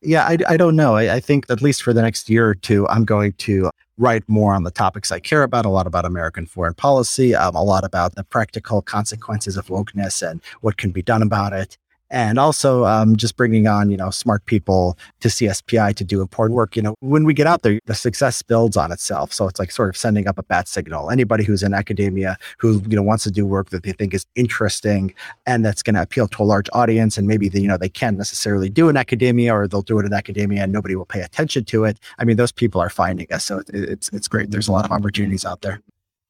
[0.00, 0.96] Yeah, I, I don't know.
[0.96, 4.22] I, I think at least for the next year or two, I'm going to write
[4.28, 7.62] more on the topics I care about, a lot about American foreign policy, um, a
[7.62, 11.76] lot about the practical consequences of wokeness and what can be done about it
[12.14, 16.54] and also um, just bringing on you know smart people to CSPI to do important
[16.54, 16.76] work.
[16.76, 19.32] You know, when we get out there, the success builds on itself.
[19.32, 21.10] So it's like sort of sending up a bat signal.
[21.10, 24.26] Anybody who's in academia who you know wants to do work that they think is
[24.36, 25.12] interesting
[25.44, 27.88] and that's going to appeal to a large audience, and maybe they, you know they
[27.88, 31.20] can't necessarily do in academia or they'll do it in academia and nobody will pay
[31.20, 31.98] attention to it.
[32.18, 34.52] I mean, those people are finding us, so it's it's great.
[34.52, 35.80] There's a lot of opportunities out there.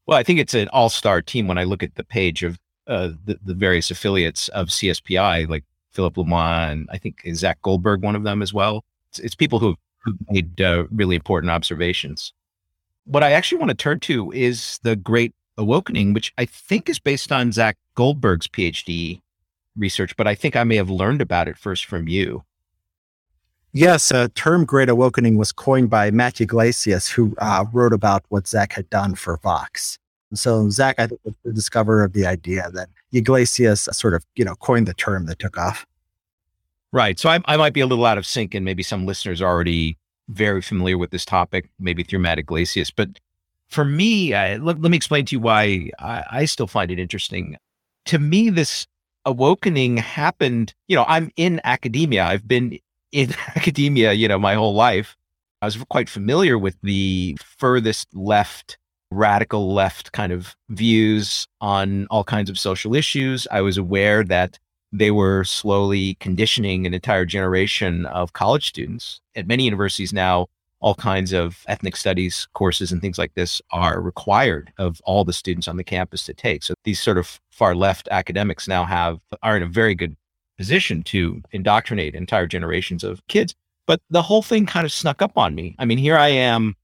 [0.07, 3.13] Well, I think it's an all-star team when I look at the page of uh,
[3.25, 8.25] the, the various affiliates of CSPI, like Philip Lemoine, I think Zach Goldberg, one of
[8.25, 8.85] them as well.
[9.11, 9.77] It's, it's people who
[10.07, 12.33] have made uh, really important observations.
[13.05, 16.99] What I actually want to turn to is the Great Awakening, which I think is
[16.99, 19.21] based on Zach Goldberg's PhD
[19.77, 22.43] research, but I think I may have learned about it first from you.
[23.73, 28.47] Yes, a term Great Awakening was coined by Matt Yglesias, who uh, wrote about what
[28.47, 29.99] Zach had done for Vox.
[30.33, 34.45] So Zach, I think, was the discoverer of the idea that Yglesias sort of, you
[34.45, 35.87] know, coined the term that took off.
[36.93, 37.19] Right.
[37.19, 39.49] So I, I might be a little out of sync, and maybe some listeners are
[39.49, 39.99] already
[40.29, 42.91] very familiar with this topic, maybe through Matt Yglesias.
[42.91, 43.19] But
[43.69, 46.99] for me, I, let, let me explain to you why I, I still find it
[46.99, 47.57] interesting.
[48.07, 48.87] To me, this
[49.25, 50.75] awakening happened.
[50.87, 52.25] You know, I'm in academia.
[52.25, 52.79] I've been
[53.13, 55.17] in academia, you know, my whole life.
[55.63, 58.77] I was quite familiar with the furthest left
[59.15, 63.47] radical left kind of views on all kinds of social issues.
[63.51, 64.59] I was aware that
[64.93, 69.21] they were slowly conditioning an entire generation of college students.
[69.35, 70.47] At many universities now,
[70.81, 75.33] all kinds of ethnic studies courses and things like this are required of all the
[75.33, 76.63] students on the campus to take.
[76.63, 80.15] So these sort of far left academics now have are in a very good
[80.59, 83.55] position to indoctrinate entire generations of kids.
[83.87, 85.75] But the whole thing kind of snuck up on me.
[85.79, 86.77] I mean, here I am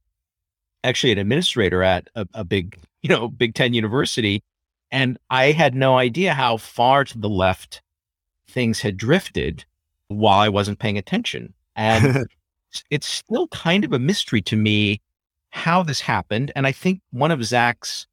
[0.85, 4.43] actually an administrator at a, a big, you know, Big Ten university.
[4.91, 7.83] And I had no idea how far to the left
[8.49, 9.65] things had drifted
[10.09, 11.55] while I wasn't paying attention.
[11.77, 12.27] And
[12.91, 15.01] it's still kind of a mystery to me
[15.51, 16.53] how this happened.
[16.57, 18.07] And I think one of Zach's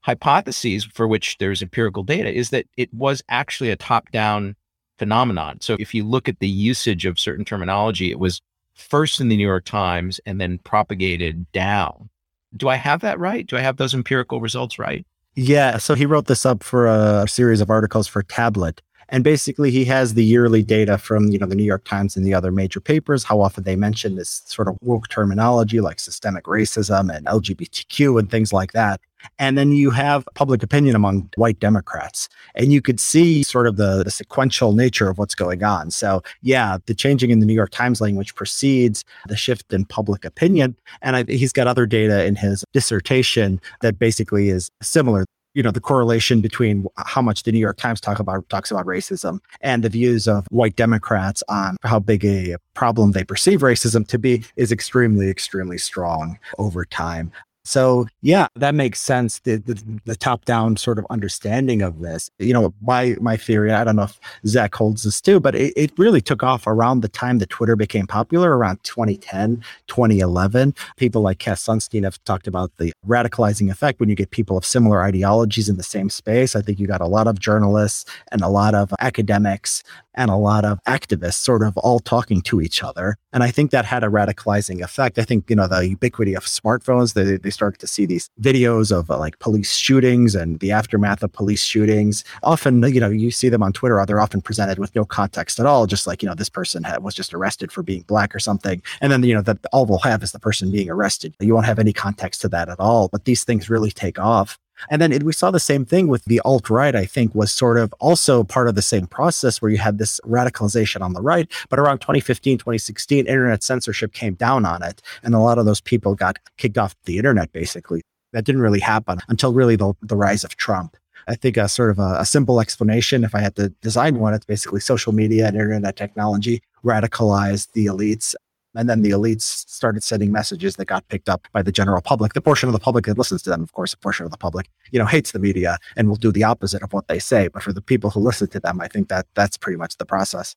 [0.00, 4.54] hypotheses, for which there's empirical data, is that it was actually a top down
[4.98, 5.60] phenomenon.
[5.60, 8.40] So if you look at the usage of certain terminology, it was
[8.74, 12.10] first in the New York Times and then propagated down.
[12.56, 13.46] Do I have that right?
[13.46, 15.06] Do I have those empirical results right?
[15.34, 15.78] Yeah.
[15.78, 18.80] So he wrote this up for a series of articles for Tablet.
[19.10, 22.24] And basically, he has the yearly data from you know the New York Times and
[22.24, 23.22] the other major papers.
[23.22, 28.30] How often they mention this sort of woke terminology like systemic racism and LGBTQ and
[28.30, 29.00] things like that.
[29.38, 32.28] And then you have public opinion among white Democrats.
[32.54, 35.90] And you could see sort of the, the, sequential nature of what's going on.
[35.90, 40.24] So, yeah, the changing in the New York Times language precedes the shift in public
[40.24, 40.76] opinion.
[41.02, 45.70] And I, he's got other data in his dissertation that basically is similar you know
[45.70, 49.82] the correlation between how much the New York Times talk about talks about racism and
[49.82, 54.44] the views of white Democrats on how big a problem they perceive racism to be
[54.56, 57.32] is extremely extremely strong over time
[57.64, 59.40] So yeah, that makes sense.
[59.40, 63.72] The, the, the top down sort of understanding of this, you know, my, my theory,
[63.72, 67.00] I don't know if Zach holds this too, but it, it really took off around
[67.00, 70.74] the time that Twitter became popular around 2010, 2011.
[70.96, 74.66] People like Cass Sunstein have talked about the radicalizing effect when you get people of
[74.66, 76.54] similar ideologies in the same space.
[76.54, 79.82] I think you got a lot of journalists and a lot of academics
[80.14, 83.16] and a lot of activists sort of all talking to each other.
[83.32, 85.18] And I think that had a radicalizing effect.
[85.18, 88.96] I think, you know, the ubiquity of smartphones, they, they started to see these videos
[88.96, 92.24] of uh, like police shootings and the aftermath of police shootings.
[92.42, 95.66] Often, you know, you see them on Twitter, they're often presented with no context at
[95.66, 98.40] all, just like, you know, this person had, was just arrested for being black or
[98.40, 98.82] something.
[99.00, 101.34] And then, you know, that all we'll have is the person being arrested.
[101.40, 103.08] You won't have any context to that at all.
[103.08, 104.58] But these things really take off.
[104.90, 107.52] And then it, we saw the same thing with the alt right, I think, was
[107.52, 111.22] sort of also part of the same process where you had this radicalization on the
[111.22, 111.50] right.
[111.68, 115.02] But around 2015, 2016, internet censorship came down on it.
[115.22, 118.02] And a lot of those people got kicked off the internet, basically.
[118.32, 120.96] That didn't really happen until really the, the rise of Trump.
[121.26, 124.34] I think a sort of a, a, simple explanation, if I had to design one,
[124.34, 128.34] it's basically social media and internet technology radicalized the elites
[128.74, 132.32] and then the elites started sending messages that got picked up by the general public.
[132.32, 134.38] The portion of the public that listens to them, of course, a portion of the
[134.38, 137.48] public, you know, hates the media and will do the opposite of what they say.
[137.48, 140.06] But for the people who listen to them, I think that that's pretty much the
[140.06, 140.56] process.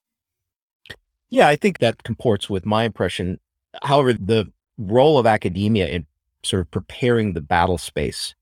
[1.30, 3.40] Yeah, I think that comports with my impression.
[3.84, 6.06] However, the role of academia in
[6.44, 8.34] sort of preparing the battle space,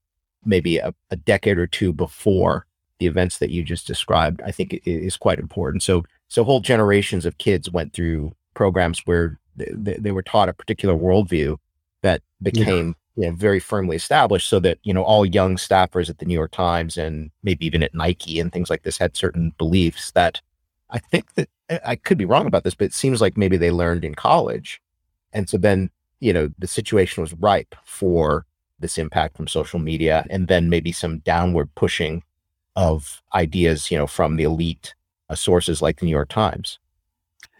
[0.46, 2.68] maybe a, a decade or two before
[3.00, 5.84] the events that you just described, I think is quite important.
[5.84, 10.54] So, so whole generations of kids went through programs where they, they were taught a
[10.54, 11.58] particular worldview
[12.02, 13.24] that became yeah.
[13.24, 16.34] you know, very firmly established so that you know all young staffers at the new
[16.34, 20.42] york times and maybe even at nike and things like this had certain beliefs that
[20.92, 21.50] i think that
[21.86, 24.82] i could be wrong about this but it seems like maybe they learned in college
[25.34, 25.90] and so then
[26.20, 28.46] you know the situation was ripe for
[28.80, 32.24] this impact from social media and then maybe some downward pushing
[32.76, 34.94] of ideas you know from the elite
[35.30, 36.80] uh, sources like the new york times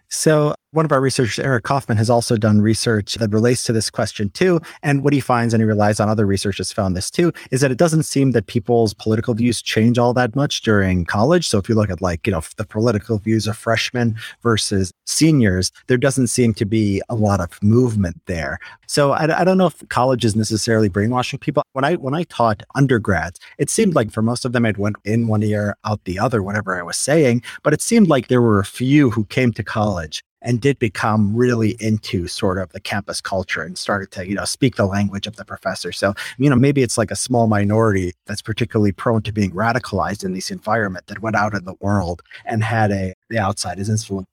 [0.08, 3.88] so one of our researchers, Eric Kaufmann, has also done research that relates to this
[3.88, 4.60] question too.
[4.82, 7.70] And what he finds, and he relies on other researchers found this too, is that
[7.70, 11.48] it doesn't seem that people's political views change all that much during college.
[11.48, 15.72] So if you look at like, you know, the political views of freshmen versus seniors,
[15.86, 18.58] there doesn't seem to be a lot of movement there.
[18.86, 21.62] So I, I don't know if college is necessarily brainwashing people.
[21.72, 24.96] When I when I taught undergrads, it seemed like for most of them, I'd went
[25.04, 27.42] in one ear, out the other, whatever I was saying.
[27.62, 31.34] But it seemed like there were a few who came to college and did become
[31.34, 35.26] really into sort of the campus culture and started to, you know, speak the language
[35.26, 35.92] of the professor.
[35.92, 40.24] So, you know, maybe it's like a small minority that's particularly prone to being radicalized
[40.24, 43.88] in this environment that went out in the world and had a the outside as
[43.88, 44.26] influence.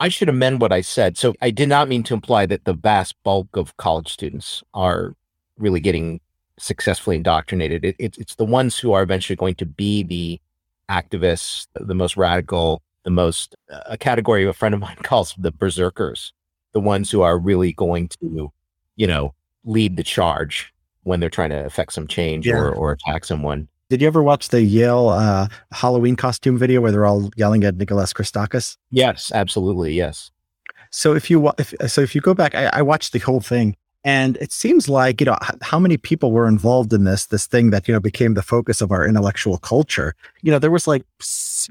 [0.00, 1.16] I should amend what I said.
[1.16, 5.14] So I did not mean to imply that the vast bulk of college students are
[5.58, 6.20] really getting
[6.58, 7.84] successfully indoctrinated.
[7.84, 10.40] It, it, it's the ones who are eventually going to be the
[10.90, 16.32] activists, the most radical, the most a category a friend of mine calls the berserkers,
[16.72, 18.52] the ones who are really going to,
[18.96, 19.34] you know,
[19.64, 20.72] lead the charge
[21.04, 22.54] when they're trying to affect some change yeah.
[22.54, 23.68] or, or attack someone.
[23.88, 27.76] Did you ever watch the Yale uh, Halloween costume video where they're all yelling at
[27.76, 28.78] Nicholas Christakis?
[28.90, 29.92] Yes, absolutely.
[29.92, 30.30] Yes.
[30.90, 33.76] So if you if, so if you go back, I, I watched the whole thing,
[34.04, 37.70] and it seems like, you know, how many people were involved in this, this thing
[37.70, 40.14] that, you know, became the focus of our intellectual culture.
[40.42, 41.04] You know, there was like,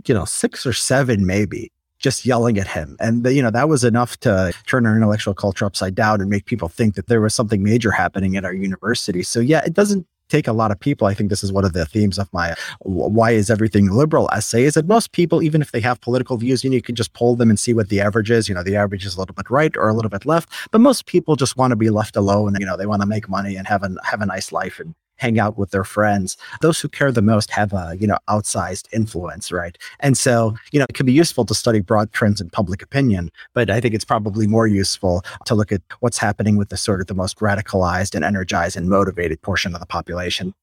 [0.05, 2.95] you know, six or seven maybe just yelling at him.
[2.99, 6.29] And, the, you know, that was enough to turn our intellectual culture upside down and
[6.29, 9.23] make people think that there was something major happening at our university.
[9.23, 11.07] So, yeah, it doesn't take a lot of people.
[11.07, 14.63] I think this is one of the themes of my why is everything liberal essay
[14.63, 17.13] is that most people, even if they have political views, you know, you can just
[17.13, 18.47] poll them and see what the average is.
[18.49, 20.81] You know, the average is a little bit right or a little bit left, but
[20.81, 22.55] most people just want to be left alone.
[22.59, 24.95] You know, they want to make money and have a have a nice life and
[25.21, 26.35] hang out with their friends.
[26.61, 29.77] Those who care the most have a, you know, outsized influence, right?
[29.99, 30.55] And so, mm-hmm.
[30.71, 33.79] you know, it can be useful to study broad trends in public opinion, but I
[33.79, 37.13] think it's probably more useful to look at what's happening with the sort of the
[37.13, 40.55] most radicalized and energized and motivated portion of the population.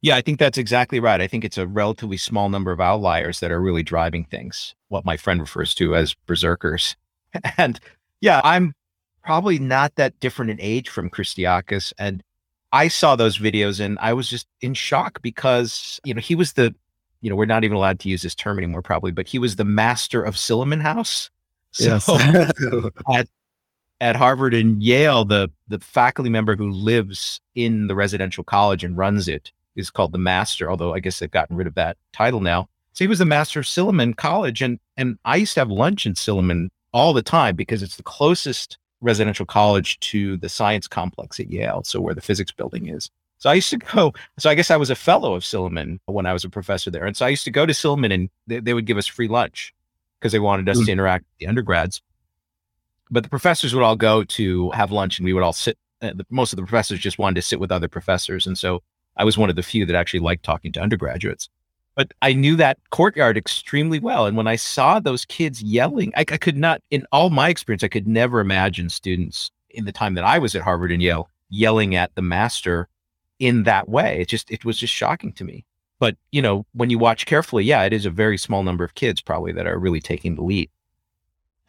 [0.00, 1.20] Yeah, I think that's exactly right.
[1.20, 5.04] I think it's a relatively small number of outliers that are really driving things, what
[5.04, 6.96] my friend refers to as berserkers.
[7.56, 7.80] And
[8.20, 8.74] yeah, I'm
[9.24, 11.92] probably not that different in age from Christakis.
[11.98, 12.22] And
[12.72, 16.54] I saw those videos and I was just in shock because, you know, he was
[16.54, 16.74] the,
[17.20, 19.56] you know, we're not even allowed to use this term anymore, probably, but he was
[19.56, 21.30] the master of Silliman House.
[21.74, 22.06] So yes.
[23.14, 23.28] at,
[24.02, 28.94] at Harvard and Yale, the, the faculty member who lives in the residential college and
[28.94, 32.40] runs it is called the master, although I guess they've gotten rid of that title
[32.40, 32.68] now.
[32.92, 34.60] So he was the master of Silliman College.
[34.60, 38.02] And, and I used to have lunch in Silliman all the time because it's the
[38.02, 43.10] closest residential college to the science complex at Yale, so where the physics building is.
[43.38, 44.12] So I used to go.
[44.38, 47.04] So I guess I was a fellow of Silliman when I was a professor there,
[47.04, 49.28] and so I used to go to Silliman, and they, they would give us free
[49.28, 49.74] lunch
[50.18, 50.86] because they wanted us mm.
[50.86, 52.00] to interact with the undergrads.
[53.10, 55.76] But the professors would all go to have lunch, and we would all sit.
[56.00, 58.82] Uh, the, most of the professors just wanted to sit with other professors, and so
[59.16, 61.48] I was one of the few that actually liked talking to undergraduates.
[61.94, 66.20] But I knew that courtyard extremely well, and when I saw those kids yelling, I,
[66.20, 70.14] I could not, in all my experience, I could never imagine students in the time
[70.14, 72.88] that I was at Harvard and Yale yelling at the master
[73.38, 74.20] in that way.
[74.20, 75.64] It just it was just shocking to me.
[76.00, 78.94] But you know, when you watch carefully, yeah, it is a very small number of
[78.94, 80.70] kids probably that are really taking the lead.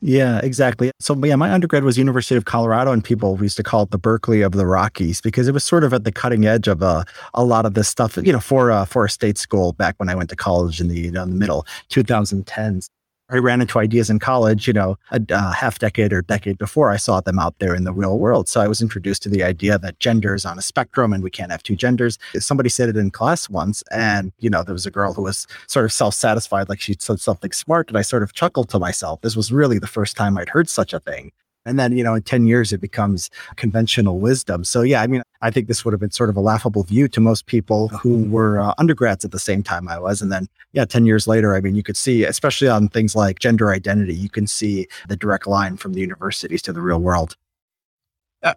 [0.06, 0.92] Yeah, exactly.
[1.00, 3.98] So yeah, my undergrad was University of Colorado, and people used to call it the
[3.98, 7.06] Berkeley of the Rockies because it was sort of at the cutting edge of uh,
[7.34, 8.18] a lot of this stuff.
[8.18, 10.90] You know, for uh, for a state school back when I went to college in
[10.90, 12.90] the, you know, in the middle 2010s.
[13.34, 16.92] I ran into ideas in college, you know, a, a, half decade or decade before
[16.92, 18.48] I saw them out there in the real world.
[18.48, 21.32] So I was introduced to the idea that gender is on a spectrum and we
[21.32, 22.20] can't have two genders.
[22.38, 25.48] Somebody said it in class once, and you know, there was a girl who was
[25.66, 29.22] sort of self-satisfied, like she said something smart, and I sort of chuckled to myself.
[29.22, 31.32] This was really the first time I'd heard such a thing.
[31.66, 34.64] And then, you know, in 10 years, it becomes conventional wisdom.
[34.64, 37.08] So, yeah, I mean, I think this would have been sort of a laughable view
[37.10, 40.22] to most people who were uh, undergrads at the same time I was.
[40.22, 43.40] And then, yeah, 10 years later, I mean, you could see, especially on things like
[43.40, 47.36] gender identity, you can see the direct line from the universities to the real world.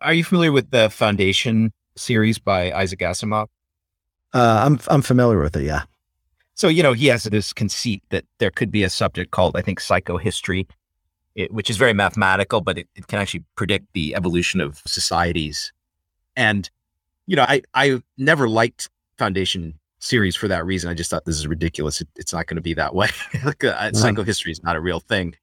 [0.00, 3.48] Are you familiar with the Foundation series by Isaac Asimov?
[4.32, 5.82] Uh, I'm, I'm familiar with it, yeah.
[6.54, 9.60] So, you know, he has this conceit that there could be a subject called, I
[9.60, 10.66] think, psychohistory
[11.36, 15.72] it, which is very mathematical, but it, it can actually predict the evolution of societies.
[16.34, 16.68] And,
[17.26, 20.90] you know, I, I never liked Foundation series for that reason.
[20.90, 22.00] I just thought this is ridiculous.
[22.00, 23.08] It, it's not going to be that way.
[23.44, 23.96] like, uh, mm-hmm.
[23.96, 25.34] Psychohistory is not a real thing.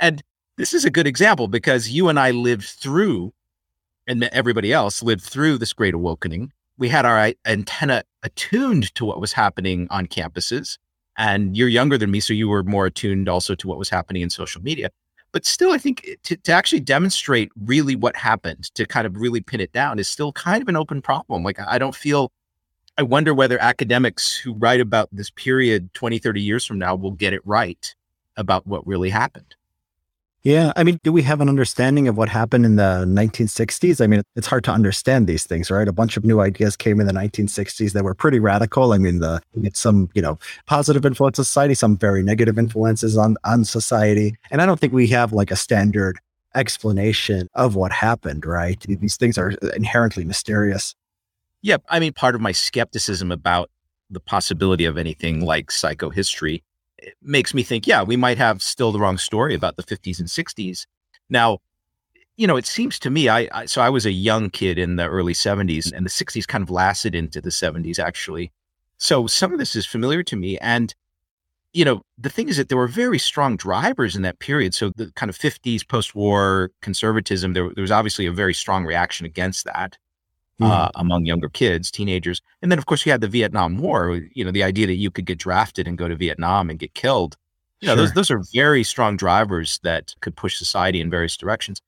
[0.00, 0.22] And
[0.56, 3.32] this is a good example because you and I lived through,
[4.06, 6.52] and everybody else lived through this great awakening.
[6.78, 10.78] We had our antenna attuned to what was happening on campuses.
[11.16, 14.22] And you're younger than me, so you were more attuned also to what was happening
[14.22, 14.90] in social media
[15.32, 19.16] but still i think eh, to, to actually demonstrate really what happened to kind of
[19.16, 21.42] really pin it down is still kind of an open problem.
[21.42, 22.32] Like i don't feel
[22.96, 27.12] i wonder whether academics who write about this period 20 30 years from now will
[27.12, 27.94] get it right
[28.36, 29.54] about what really happened
[30.42, 30.72] yeah.
[30.76, 34.00] I mean, do we have an understanding of what happened in the 1960s?
[34.02, 35.88] I mean, it's hard to understand these things, right?
[35.88, 38.92] A bunch of new ideas came in the 1960s that were pretty radical.
[38.92, 39.40] I mean, the
[39.74, 44.36] some, you know, positive influence on society, some very negative influences on, on society.
[44.50, 46.18] And I don't think we have like a standard
[46.54, 48.80] explanation of what happened, right?
[48.80, 50.94] These things are inherently mysterious.
[51.62, 51.78] Yeah.
[51.88, 53.70] I mean, part of my skepticism about
[54.10, 56.62] the possibility of anything like psychohistory
[56.98, 60.18] it makes me think, yeah, we might have still the wrong story about the 50s
[60.18, 60.86] and 60s.
[61.30, 61.58] Now,
[62.36, 64.96] you know, it seems to me, I, I, so I was a young kid in
[64.96, 68.52] the early 70s, and the 60s kind of lasted into the 70s, actually.
[68.98, 70.58] So some of this is familiar to me.
[70.58, 70.94] And,
[71.72, 74.74] you know, the thing is that there were very strong drivers in that period.
[74.74, 78.84] So the kind of 50s post war conservatism, there, there was obviously a very strong
[78.84, 79.98] reaction against that
[80.60, 80.68] mm.
[80.68, 82.40] uh, among younger kids, teenagers.
[82.62, 85.10] And then, of course, you had the Vietnam War, you know, the idea that you
[85.10, 87.36] could get drafted and go to Vietnam and get killed.
[87.80, 88.04] You know, sure.
[88.04, 91.80] those, those are very strong drivers that could push society in various directions.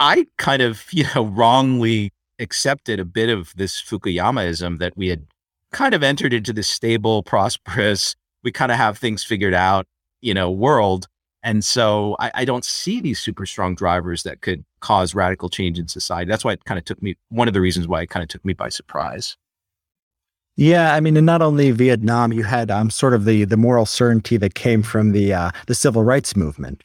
[0.00, 5.26] I kind of, you know, wrongly accepted a bit of this Fukuyamaism that we had
[5.70, 9.86] kind of entered into this stable, prosperous, we kind of have things figured out,
[10.20, 11.06] you know, world.
[11.42, 15.78] And so I, I, don't see these super strong drivers that could cause radical change
[15.78, 16.28] in society.
[16.28, 18.28] That's why it kind of took me, one of the reasons why it kind of
[18.28, 19.36] took me by surprise.
[20.56, 23.86] Yeah, I mean, and not only Vietnam, you had um, sort of the the moral
[23.86, 26.82] certainty that came from the uh, the civil rights movement.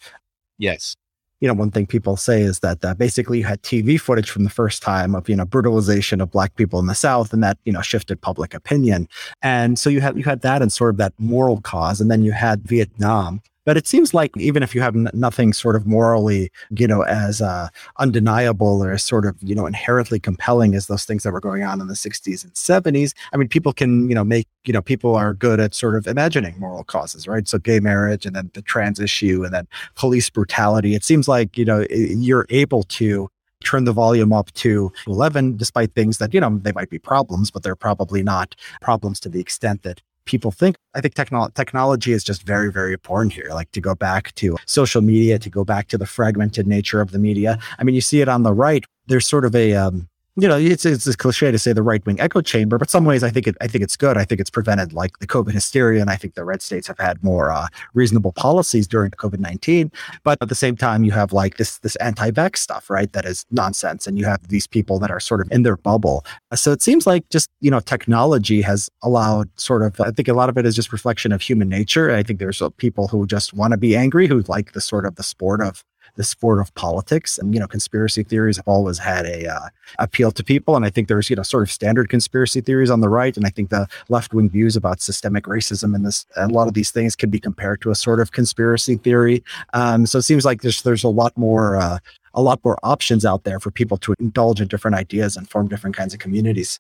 [0.58, 0.96] Yes,
[1.40, 4.44] you know, one thing people say is that uh, basically you had TV footage from
[4.44, 7.58] the first time of you know brutalization of black people in the South, and that
[7.66, 9.08] you know shifted public opinion.
[9.42, 12.24] And so you had you had that and sort of that moral cause, and then
[12.24, 15.86] you had Vietnam, but it seems like even if you have n- nothing sort of
[15.86, 17.68] morally, you know, as uh,
[18.00, 21.64] undeniable or as sort of, you know, inherently compelling as those things that were going
[21.64, 24.82] on in the 60s and 70s, I mean, people can, you know, make, you know,
[24.82, 27.46] people are good at sort of imagining moral causes, right?
[27.46, 30.96] So gay marriage and then the trans issue and then police brutality.
[30.96, 33.28] It seems like, you know, you're able to
[33.66, 37.50] turn the volume up to 11 despite things that you know they might be problems
[37.50, 40.76] but they're probably not problems to the extent that people think.
[40.94, 43.50] I think techno- technology is just very, very important here.
[43.50, 47.12] Like to go back to social media, to go back to the fragmented nature of
[47.12, 47.58] the media.
[47.80, 48.86] I mean, you see it on the right.
[49.08, 50.10] There's sort of a um,
[50.40, 53.06] you know, it's it's a cliche to say the right wing echo chamber, but some
[53.06, 54.18] ways I think it I think it's good.
[54.18, 57.00] I think it's prevented like the COVID hysteria, and I think the red states have
[57.00, 57.66] had more uh,
[57.96, 59.92] reasonable policies during COVID nineteen.
[60.24, 63.12] But at the same time, you have like this this anti vax stuff, right?
[63.14, 66.24] That is nonsense, and you have these people that are sort of in their bubble.
[66.54, 70.00] So it seems like just you know technology has allowed sort of.
[70.00, 72.14] I think a lot of it is just reflection of human nature.
[72.14, 75.08] I think there's uh, people who just want to be angry, who like the sort
[75.08, 75.84] of the sport of
[76.18, 77.38] the sport of politics.
[77.38, 80.76] And, you know, conspiracy theories have always had a uh, appeal to people.
[80.76, 83.38] And I think there's, you know, sort of standard conspiracy theories on the right.
[83.38, 86.74] And I think the left wing views about systemic racism and this, a lot of
[86.74, 89.44] these things can be compared to a sort of conspiracy theory.
[89.74, 92.00] Um, so it seems like there's, there's a lot more, uh,
[92.34, 95.68] a lot more options out there for people to indulge in different ideas and form
[95.68, 96.80] different kinds of communities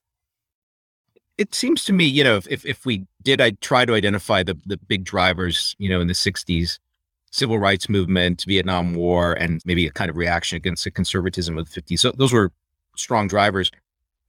[1.37, 4.57] it seems to me, you know, if if we did, I try to identify the
[4.65, 6.79] the big drivers, you know, in the '60s,
[7.31, 11.71] civil rights movement, Vietnam War, and maybe a kind of reaction against the conservatism of
[11.71, 11.99] the 50s.
[11.99, 12.51] So those were
[12.95, 13.71] strong drivers.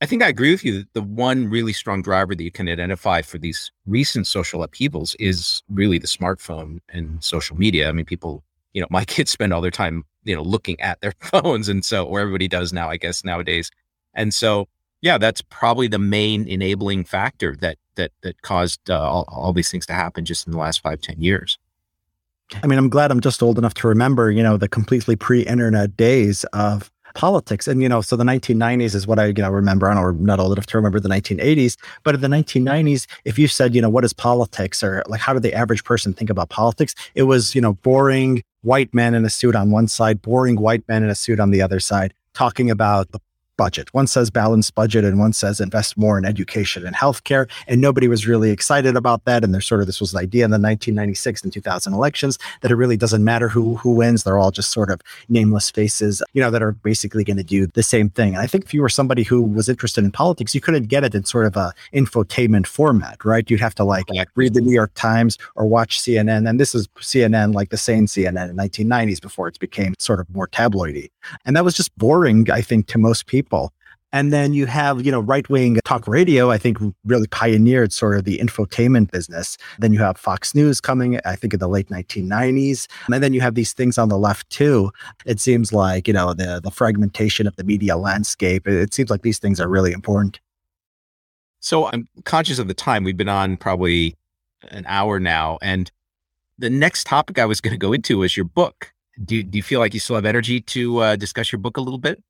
[0.00, 2.68] I think I agree with you that the one really strong driver that you can
[2.68, 7.88] identify for these recent social upheavals is really the smartphone and social media.
[7.88, 8.44] I mean, people,
[8.74, 11.68] you know, my kids spend all their time, you know, looking at their phones.
[11.68, 13.70] And so, or everybody does now, I guess, nowadays.
[14.14, 14.68] And so,
[15.00, 19.70] yeah, that's probably the main enabling factor that, that, that caused uh, all, all these
[19.70, 21.58] things to happen just in the last five, ten years.
[22.62, 25.96] I mean, I'm glad I'm just old enough to remember, you know, the completely pre-internet
[25.96, 27.66] days of politics.
[27.66, 29.90] And, you know, so the 1990s is what I, you know, remember.
[29.90, 33.38] I don't, I'm not old enough to remember the 1980s, but in the 1990s, if
[33.38, 36.30] you said, you know, what is politics or like, how did the average person think
[36.30, 36.94] about politics?
[37.14, 40.86] It was, you know, boring white men in a suit on one side, boring white
[40.88, 43.20] men in a suit on the other side, talking about the
[43.58, 43.92] budget.
[43.92, 47.50] One says balanced budget and one says invest more in education and healthcare.
[47.66, 49.44] And nobody was really excited about that.
[49.44, 52.70] And there's sort of this was an idea in the 1996 and 2000 elections that
[52.70, 54.22] it really doesn't matter who who wins.
[54.22, 57.66] They're all just sort of nameless faces, you know, that are basically going to do
[57.66, 58.34] the same thing.
[58.34, 61.04] And I think if you were somebody who was interested in politics, you couldn't get
[61.04, 63.50] it in sort of a infotainment format, right?
[63.50, 64.06] You'd have to like
[64.36, 66.48] read the New York Times or watch CNN.
[66.48, 70.32] And this is CNN like the same CNN in 1990s before it became sort of
[70.34, 71.10] more tabloidy.
[71.44, 73.72] And that was just boring, I think, to most people.
[74.12, 78.16] And then you have, you know, right wing talk radio, I think really pioneered sort
[78.16, 79.58] of the infotainment business.
[79.78, 82.86] Then you have Fox News coming, I think in the late 1990s.
[83.12, 84.90] And then you have these things on the left too.
[85.26, 89.22] It seems like, you know, the, the fragmentation of the media landscape, it seems like
[89.22, 90.40] these things are really important.
[91.60, 93.04] So I'm conscious of the time.
[93.04, 94.16] We've been on probably
[94.70, 95.58] an hour now.
[95.60, 95.90] And
[96.56, 98.92] the next topic I was going to go into was your book.
[99.24, 101.80] Do, do you feel like you still have energy to uh, discuss your book a
[101.80, 102.22] little bit?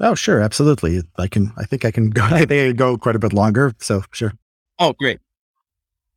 [0.00, 1.02] Oh, sure, absolutely.
[1.16, 1.52] I can.
[1.56, 2.22] I think I can go.
[2.30, 3.72] I think I go quite a bit longer.
[3.78, 4.32] So sure.
[4.78, 5.20] Oh, great.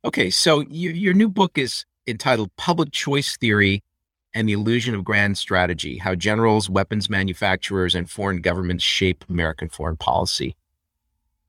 [0.04, 3.82] Okay, so you, your new book is entitled "Public Choice Theory
[4.34, 9.68] and the Illusion of Grand Strategy: How Generals, Weapons Manufacturers, and Foreign Governments Shape American
[9.68, 10.56] Foreign Policy."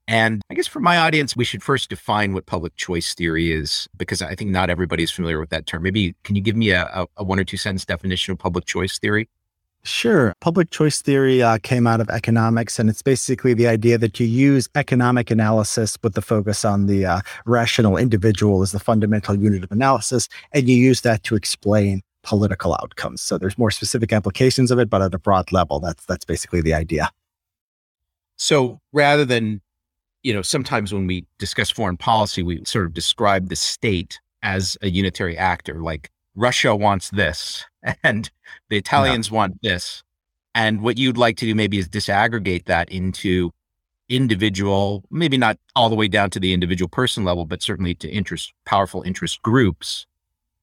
[0.08, 3.86] And I guess for my audience, we should first define what public choice theory is,
[3.98, 5.82] because I think not everybody is familiar with that term.
[5.82, 8.64] Maybe can you give me a, a, a one or two sentence definition of public
[8.64, 9.28] choice theory?
[9.84, 10.32] Sure.
[10.40, 14.26] Public choice theory uh, came out of economics, and it's basically the idea that you
[14.26, 19.62] use economic analysis with the focus on the uh, rational individual as the fundamental unit
[19.62, 23.20] of analysis, and you use that to explain political outcomes.
[23.20, 26.62] So there's more specific applications of it, but at a broad level, that's that's basically
[26.62, 27.10] the idea.
[28.36, 29.60] So rather than,
[30.22, 34.76] you know, sometimes when we discuss foreign policy, we sort of describe the state as
[34.82, 37.64] a unitary actor, like Russia wants this
[38.02, 38.30] and
[38.68, 39.36] the Italians yeah.
[39.36, 40.02] want this.
[40.54, 43.52] And what you'd like to do maybe is disaggregate that into
[44.08, 48.08] individual, maybe not all the way down to the individual person level, but certainly to
[48.08, 50.06] interest, powerful interest groups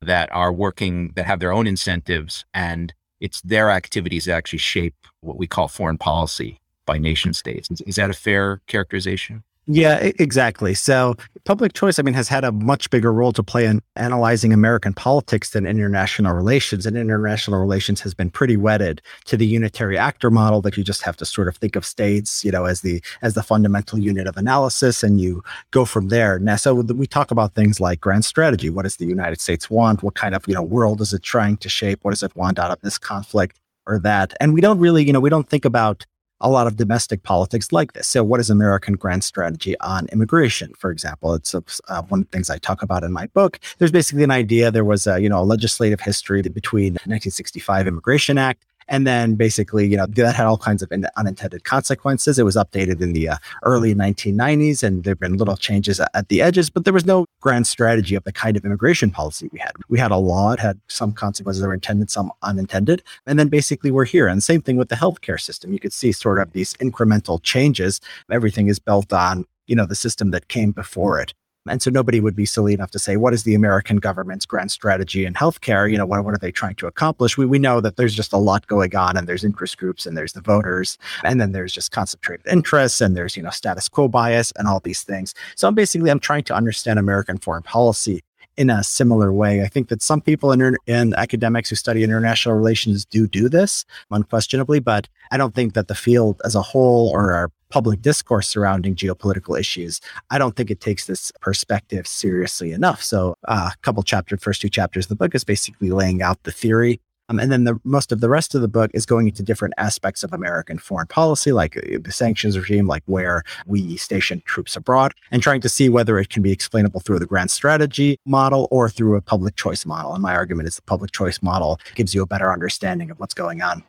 [0.01, 2.43] that are working, that have their own incentives.
[2.53, 7.69] And it's their activities that actually shape what we call foreign policy by nation states.
[7.71, 9.43] Is, is that a fair characterization?
[9.67, 10.75] Yeah, exactly.
[10.75, 14.53] So public choice, I mean, has had a much bigger role to play in analyzing
[14.53, 16.85] American politics than international relations.
[16.85, 21.01] And international relations has been pretty wedded to the unitary actor model that you just
[21.01, 24.27] have to sort of think of states, you know, as the as the fundamental unit
[24.27, 26.37] of analysis, and you go from there.
[26.37, 28.69] Now, so we talk about things like grand strategy.
[28.69, 30.03] What does the United States want?
[30.03, 31.99] What kind of you know world is it trying to shape?
[32.03, 33.59] What does it want out of this conflict?
[33.87, 34.33] or that.
[34.39, 36.05] And we don't really, you know, we don't think about
[36.41, 38.07] a lot of domestic politics like this.
[38.07, 41.33] So, what is American grand strategy on immigration, for example?
[41.33, 43.59] It's uh, one of the things I talk about in my book.
[43.77, 44.71] There's basically an idea.
[44.71, 49.35] There was a you know a legislative history between the 1965 Immigration Act And then
[49.35, 52.37] basically, you know, that had all kinds of unintended consequences.
[52.37, 56.29] It was updated in the uh, early 1990s and there have been little changes at
[56.29, 59.59] the edges, but there was no grand strategy of the kind of immigration policy we
[59.59, 59.71] had.
[59.89, 63.01] We had a law, it had some consequences that were intended, some unintended.
[63.25, 64.27] And then basically we're here.
[64.27, 65.73] And same thing with the healthcare system.
[65.73, 68.01] You could see sort of these incremental changes.
[68.31, 71.33] Everything is built on, you know, the system that came before it.
[71.67, 74.71] And so nobody would be silly enough to say, what is the American government's grand
[74.71, 75.89] strategy in healthcare?
[75.89, 77.37] You know, what, what are they trying to accomplish?
[77.37, 80.15] We, we know that there's just a lot going on and there's interest groups and
[80.15, 84.07] there's the voters and then there's just concentrated interests and there's, you know, status quo
[84.07, 85.33] bias and all these things.
[85.55, 88.23] So I'm basically, I'm trying to understand American foreign policy
[88.57, 89.61] in a similar way.
[89.61, 93.85] I think that some people in, in academics who study international relations do do this
[94.11, 98.47] unquestionably, but I don't think that the field as a whole or our public discourse
[98.47, 99.99] surrounding geopolitical issues,
[100.29, 103.03] I don't think it takes this perspective seriously enough.
[103.03, 106.43] So uh, a couple chapters, first two chapters of the book is basically laying out
[106.43, 109.27] the theory um, and then the most of the rest of the book is going
[109.27, 113.97] into different aspects of American foreign policy, like uh, the sanctions regime, like where we
[113.97, 117.49] station troops abroad, and trying to see whether it can be explainable through the grand
[117.49, 120.13] strategy model or through a public choice model.
[120.13, 123.33] And my argument is the public choice model gives you a better understanding of what's
[123.33, 123.83] going on.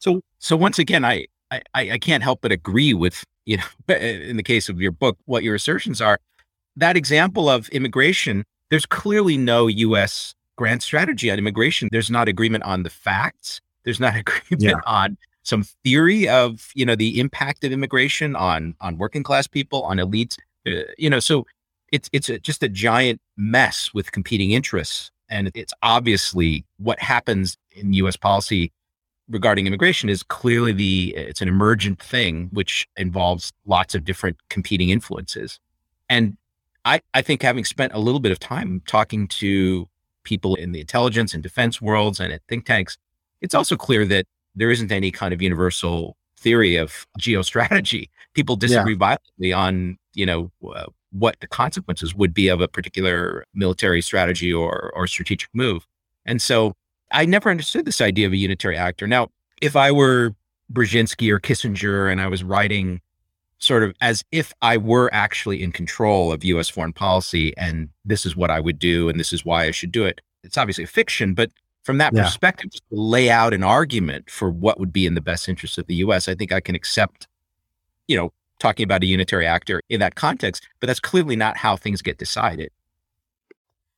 [0.00, 4.36] So, so once again, I, I, I can't help but agree with, you know, in
[4.36, 6.18] the case of your book, what your assertions are.
[6.74, 11.88] That example of immigration, there's clearly no U.S grand strategy on immigration.
[11.90, 13.62] There's not agreement on the facts.
[13.84, 14.74] There's not agreement yeah.
[14.84, 19.82] on some theory of you know the impact of immigration on on working class people,
[19.84, 20.36] on elites.
[20.66, 21.46] Uh, you know, so
[21.92, 27.56] it's it's a, just a giant mess with competing interests, and it's obviously what happens
[27.72, 28.18] in U.S.
[28.18, 28.70] policy
[29.30, 34.90] regarding immigration is clearly the it's an emergent thing which involves lots of different competing
[34.90, 35.58] influences,
[36.10, 36.36] and
[36.84, 39.88] I I think having spent a little bit of time talking to
[40.24, 42.98] people in the intelligence and defense worlds and at think tanks,
[43.40, 48.08] it's also clear that there isn't any kind of universal theory of geostrategy.
[48.34, 48.98] People disagree yeah.
[48.98, 54.52] violently on, you know, uh, what the consequences would be of a particular military strategy
[54.52, 55.86] or or strategic move.
[56.24, 56.74] And so
[57.10, 59.06] I never understood this idea of a unitary actor.
[59.06, 59.28] Now,
[59.60, 60.34] if I were
[60.72, 63.00] Brzezinski or Kissinger and I was writing
[63.60, 68.26] sort of as if I were actually in control of US foreign policy and this
[68.26, 70.20] is what I would do and this is why I should do it.
[70.42, 71.50] It's obviously a fiction, but
[71.82, 72.24] from that yeah.
[72.24, 75.86] perspective, to lay out an argument for what would be in the best interest of
[75.86, 77.28] the US, I think I can accept,
[78.08, 81.76] you know, talking about a unitary actor in that context, but that's clearly not how
[81.76, 82.70] things get decided.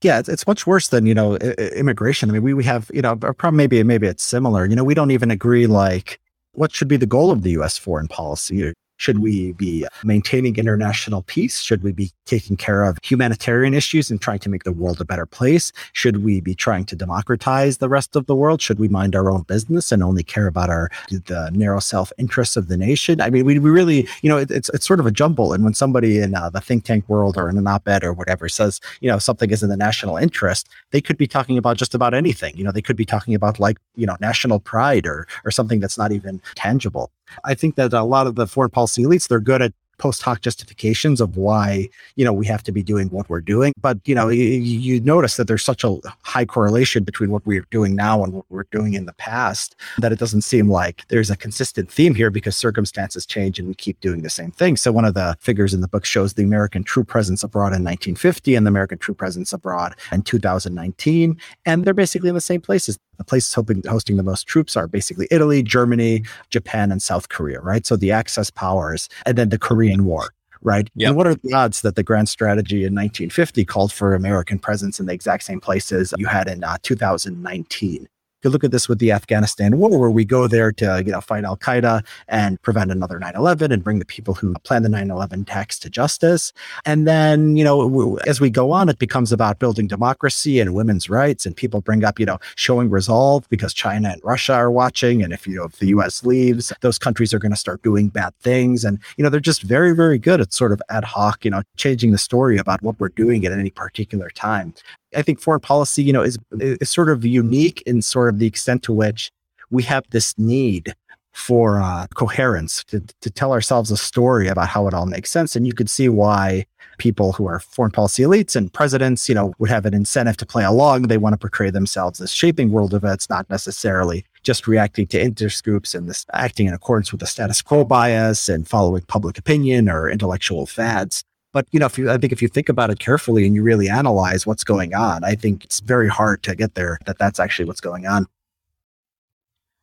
[0.02, 2.28] Yeah, it's, it's much worse than you know immigration.
[2.28, 4.66] I mean, we we have you know a problem maybe maybe it's similar.
[4.66, 6.18] You know, we don't even agree like
[6.52, 7.78] what should be the goal of the U.S.
[7.78, 8.72] foreign policy.
[8.96, 11.60] Should we be maintaining international peace?
[11.60, 15.04] Should we be taking care of humanitarian issues and trying to make the world a
[15.04, 15.72] better place?
[15.92, 18.62] Should we be trying to democratize the rest of the world?
[18.62, 22.56] Should we mind our own business and only care about our the narrow self interests
[22.56, 23.20] of the nation?
[23.20, 25.52] I mean, we, we really, you know, it, it's it's sort of a jumble.
[25.52, 28.48] And when somebody in uh, the think tank world or in an op-ed or whatever
[28.48, 31.94] says, you know, something is in the national interest, they could be talking about just
[31.94, 32.56] about anything.
[32.56, 35.80] You know, they could be talking about like, you know, national pride or or something
[35.80, 37.10] that's not even tangible.
[37.44, 39.72] I think that a lot of the foreign policy elites, they're good at
[40.02, 43.72] post hoc justifications of why you know we have to be doing what we're doing.
[43.80, 47.66] But you know you, you, notice that there's such a high correlation between what we're
[47.70, 51.30] doing now and what we're doing in the past that it doesn't seem like there's
[51.30, 54.76] a consistent theme here because circumstances change and we keep doing the same thing.
[54.76, 57.84] So one of the figures in the book shows the american true presence abroad in
[57.84, 62.60] 1950 and the american true presence abroad in 2019 and they're basically in the same
[62.60, 67.28] places the places hoping, hosting the most troops are basically Italy, Germany, Japan, and South
[67.28, 67.86] Korea, right?
[67.86, 70.30] So the Axis powers, and then the Korean War
[70.64, 70.88] right?
[70.94, 71.08] Yep.
[71.08, 75.00] And what are the odds that the grand strategy in 1950 called for American presence
[75.00, 78.08] in the exact same places you had in uh, 2019?
[78.42, 81.20] Could look at this with the Afghanistan war, where we go there to you know
[81.20, 85.42] fight Al Qaeda and prevent another 9/11 and bring the people who planned the 9/11
[85.42, 86.52] attacks to justice.
[86.84, 91.08] And then you know as we go on, it becomes about building democracy and women's
[91.08, 95.22] rights, and people bring up you know showing resolve because China and Russia are watching,
[95.22, 96.24] and if you know if the U.S.
[96.24, 99.62] leaves, those countries are going to start doing bad things, and you know they're just
[99.62, 102.98] very very good at sort of ad hoc you know changing the story about what
[102.98, 104.74] we're doing at any particular time.
[105.14, 108.46] I think foreign policy, you know, is, is sort of unique in sort of the
[108.46, 109.30] extent to which
[109.70, 110.94] we have this need
[111.32, 115.56] for uh, coherence to, to tell ourselves a story about how it all makes sense.
[115.56, 116.66] And you could see why
[116.98, 120.46] people who are foreign policy elites and presidents, you know, would have an incentive to
[120.46, 121.02] play along.
[121.02, 125.64] They want to portray themselves as shaping world events, not necessarily just reacting to interest
[125.64, 129.88] groups and this acting in accordance with the status quo bias and following public opinion
[129.88, 131.24] or intellectual fads.
[131.52, 133.62] But you know, if you, I think if you think about it carefully and you
[133.62, 137.38] really analyze what's going on, I think it's very hard to get there that that's
[137.38, 138.26] actually what's going on.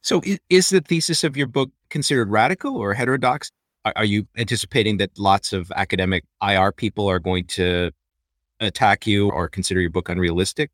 [0.02, 3.52] So, is, the thesis of your book considered radical or heterodox?
[3.86, 7.92] Are, are you anticipating that lots of academic IR people are going to
[8.60, 10.72] attack you or consider your book unrealistic?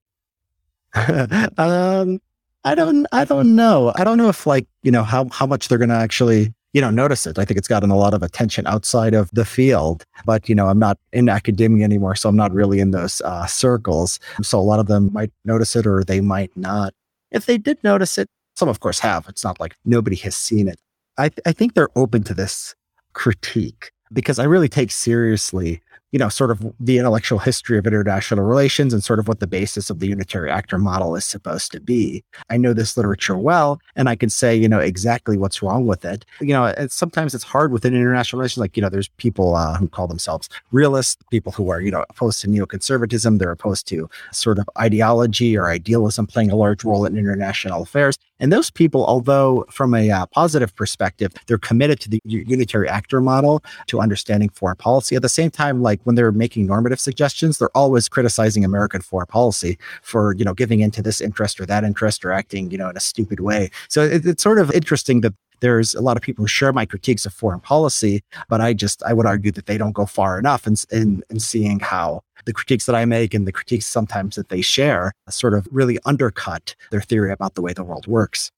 [0.95, 2.21] um,
[2.63, 3.91] I don't, I don't know.
[3.95, 6.81] I don't know if like you know how how much they're going to actually you
[6.81, 7.39] know notice it.
[7.39, 10.67] I think it's gotten a lot of attention outside of the field, but you know
[10.67, 14.19] I'm not in academia anymore, so I'm not really in those uh, circles.
[14.41, 16.93] So a lot of them might notice it or they might not.
[17.31, 19.25] If they did notice it, some of course have.
[19.29, 20.77] It's not like nobody has seen it.
[21.17, 22.75] I, th- I think they're open to this
[23.13, 25.81] critique because I really take seriously
[26.15, 29.47] you know, sort of the intellectual history of international relations and sort of what the
[29.47, 32.23] basis of the unitary actor model is supposed to be.
[32.49, 36.05] I know this literature well, and I can say, you know, exactly what's wrong with
[36.05, 36.23] it.
[36.39, 38.61] You know, sometimes it's hard within international relations.
[38.61, 42.05] Like, you know, there's people uh, who call themselves realists, people who are, you know,
[42.09, 43.37] opposed to neoconservatism.
[43.37, 48.17] They're opposed to sort of ideology or idealism playing a large role in international affairs.
[48.39, 53.21] And those people, although from a uh, positive perspective, they're committed to the unitary actor
[53.21, 55.15] model, to understanding foreign policy.
[55.15, 59.27] At the same time, like when they're making normative suggestions, they're always criticizing American foreign
[59.27, 62.89] policy for, you know, giving into this interest or that interest or acting, you know,
[62.89, 63.69] in a stupid way.
[63.87, 66.85] So it, it's sort of interesting that there's a lot of people who share my
[66.85, 70.39] critiques of foreign policy, but I just I would argue that they don't go far
[70.39, 74.35] enough in in, in seeing how the critiques that I make and the critiques sometimes
[74.35, 78.51] that they share sort of really undercut their theory about the way the world works.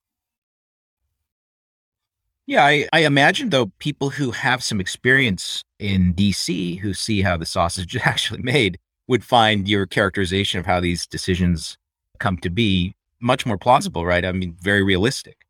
[2.46, 7.36] Yeah, I, I imagine though people who have some experience in DC who see how
[7.36, 11.78] the sausage is actually made would find your characterization of how these decisions
[12.20, 14.26] come to be much more plausible, right?
[14.26, 15.47] I mean, very realistic.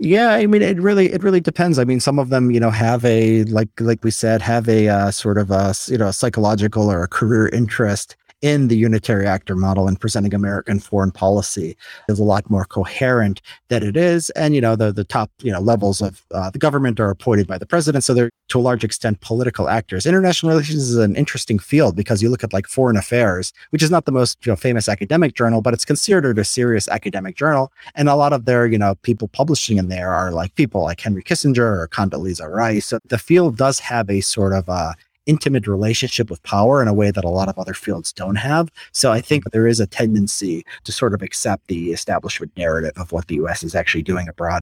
[0.00, 1.78] Yeah, I mean, it really, it really depends.
[1.78, 4.88] I mean, some of them, you know, have a like, like we said, have a
[4.88, 9.26] uh, sort of a you know a psychological or a career interest in the unitary
[9.26, 11.74] actor model and presenting American foreign policy
[12.10, 14.28] is a lot more coherent than it is.
[14.30, 17.46] And, you know, the, the top, you know, levels of uh, the government are appointed
[17.46, 18.04] by the president.
[18.04, 20.06] So they're to a large extent political actors.
[20.06, 23.90] International relations is an interesting field because you look at like foreign affairs, which is
[23.90, 27.72] not the most, you know, famous academic journal, but it's considered a serious academic journal.
[27.96, 31.00] And a lot of their, you know, people publishing in there are like people like
[31.00, 32.86] Henry Kissinger or Condoleezza Rice.
[32.86, 34.92] So the field does have a sort of uh,
[35.26, 38.70] intimate relationship with power in a way that a lot of other fields don't have.
[38.92, 43.10] So I think there is a tendency to sort of accept the establishment narrative of
[43.10, 44.60] what the US is actually doing abroad.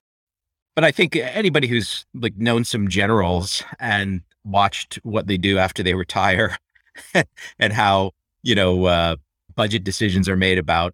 [0.75, 5.83] But I think anybody who's like known some generals and watched what they do after
[5.83, 6.57] they retire
[7.59, 8.11] and how,
[8.41, 9.15] you know, uh,
[9.55, 10.93] budget decisions are made about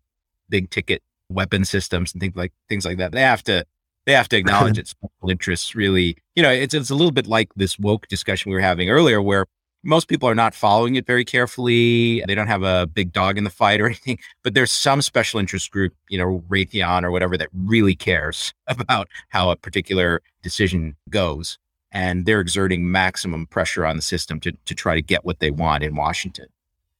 [0.50, 3.12] big ticket weapon systems and things like things like that.
[3.14, 3.66] They have to
[4.06, 7.28] they have to acknowledge its special interests really, you know, it's it's a little bit
[7.28, 9.46] like this woke discussion we were having earlier where
[9.84, 12.24] most people are not following it very carefully.
[12.28, 15.40] They don't have a big dog in the fight or anything, but there's some special
[15.40, 20.96] interest group, you know, Raytheon or whatever that really cares about how a particular decision
[21.10, 21.58] goes.
[21.92, 25.50] And they're exerting maximum pressure on the system to, to try to get what they
[25.50, 26.46] want in Washington.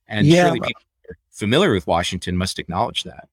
[0.08, 0.82] And yeah, surely people
[1.30, 3.30] familiar with Washington must acknowledge that.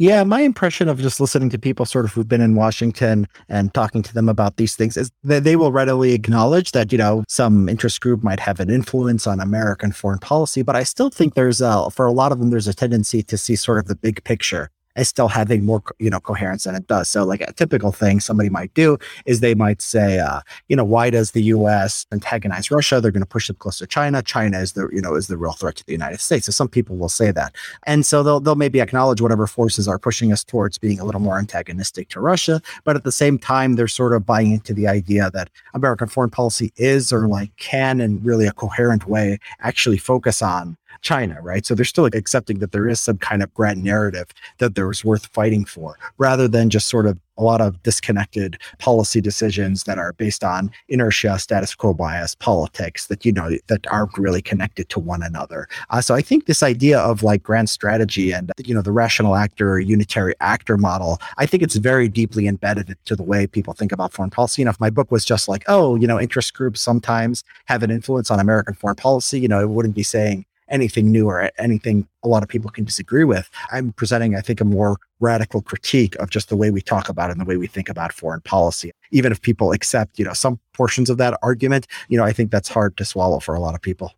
[0.00, 3.74] Yeah, my impression of just listening to people sort of who've been in Washington and
[3.74, 7.22] talking to them about these things is that they will readily acknowledge that, you know,
[7.28, 10.62] some interest group might have an influence on American foreign policy.
[10.62, 13.36] But I still think there's a, for a lot of them, there's a tendency to
[13.36, 16.86] see sort of the big picture is still having more, you know, coherence than it
[16.86, 17.08] does.
[17.08, 20.84] So like a typical thing somebody might do is they might say, uh, you know,
[20.84, 22.06] why does the U.S.
[22.12, 23.00] antagonize Russia?
[23.00, 24.22] They're going to push them closer to China.
[24.22, 26.46] China is the, you know, is the real threat to the United States.
[26.46, 29.98] So some people will say that, and so they'll they'll maybe acknowledge whatever forces are
[29.98, 33.76] pushing us towards being a little more antagonistic to Russia, but at the same time
[33.76, 38.00] they're sort of buying into the idea that American foreign policy is or like can
[38.00, 41.64] in really a coherent way actually focus on China, right?
[41.64, 44.28] So they're still accepting that there is some kind of grand narrative
[44.58, 48.58] that there was worth fighting for, rather than just sort of a lot of disconnected
[48.78, 53.86] policy decisions that are based on inertia, status quo bias, politics that you know that
[53.88, 55.66] aren't really connected to one another.
[55.88, 59.36] Uh, so I think this idea of like grand strategy and you know the rational
[59.36, 63.90] actor, unitary actor model, I think it's very deeply embedded to the way people think
[63.90, 64.60] about foreign policy.
[64.60, 67.82] You know, if my book was just like, oh, you know, interest groups sometimes have
[67.82, 71.50] an influence on American foreign policy, you know, it wouldn't be saying anything new or
[71.58, 73.50] anything a lot of people can disagree with.
[73.72, 77.30] I'm presenting, I think, a more radical critique of just the way we talk about
[77.30, 78.92] and the way we think about foreign policy.
[79.10, 82.50] Even if people accept, you know, some portions of that argument, you know, I think
[82.50, 84.14] that's hard to swallow for a lot of people.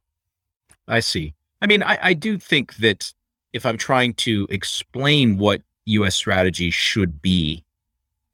[0.87, 1.35] I see.
[1.61, 3.13] I mean, I, I do think that
[3.53, 6.15] if I'm trying to explain what U.S.
[6.15, 7.65] strategy should be,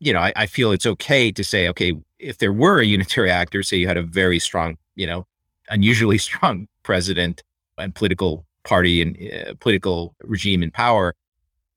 [0.01, 3.31] you know, I, I feel it's okay to say, okay, if there were a unitary
[3.31, 5.27] actor, say you had a very strong, you know,
[5.71, 7.43] unusually strong president
[7.79, 11.15] and political party and uh, political regime in power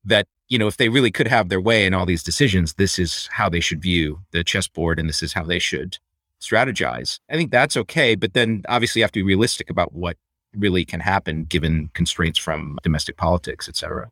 [0.04, 2.98] that you know, if they really could have their way in all these decisions, this
[2.98, 5.96] is how they should view the chessboard and this is how they should
[6.42, 7.20] strategize.
[7.30, 8.14] I think that's okay.
[8.16, 10.18] But then obviously you have to be realistic about what
[10.54, 14.10] really can happen given constraints from domestic politics, et cetera.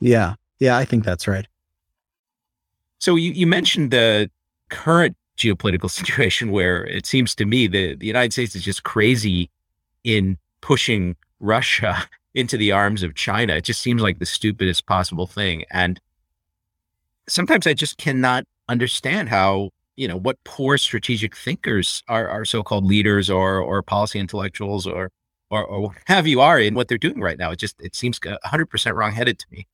[0.00, 0.34] Yeah.
[0.58, 1.46] Yeah, I think that's right.
[2.98, 4.28] So you, you mentioned the
[4.70, 9.50] current geopolitical situation where it seems to me that the United States is just crazy
[10.02, 13.54] in pushing Russia into the arms of China.
[13.54, 15.64] It just seems like the stupidest possible thing.
[15.70, 16.00] And
[17.28, 23.28] sometimes I just cannot understand how, you know, what poor strategic thinkers are, so-called leaders
[23.30, 25.10] or or policy intellectuals or
[25.50, 27.50] or, or what have you are in what they're doing right now.
[27.50, 29.66] It just it seems 100% wrong-headed to me.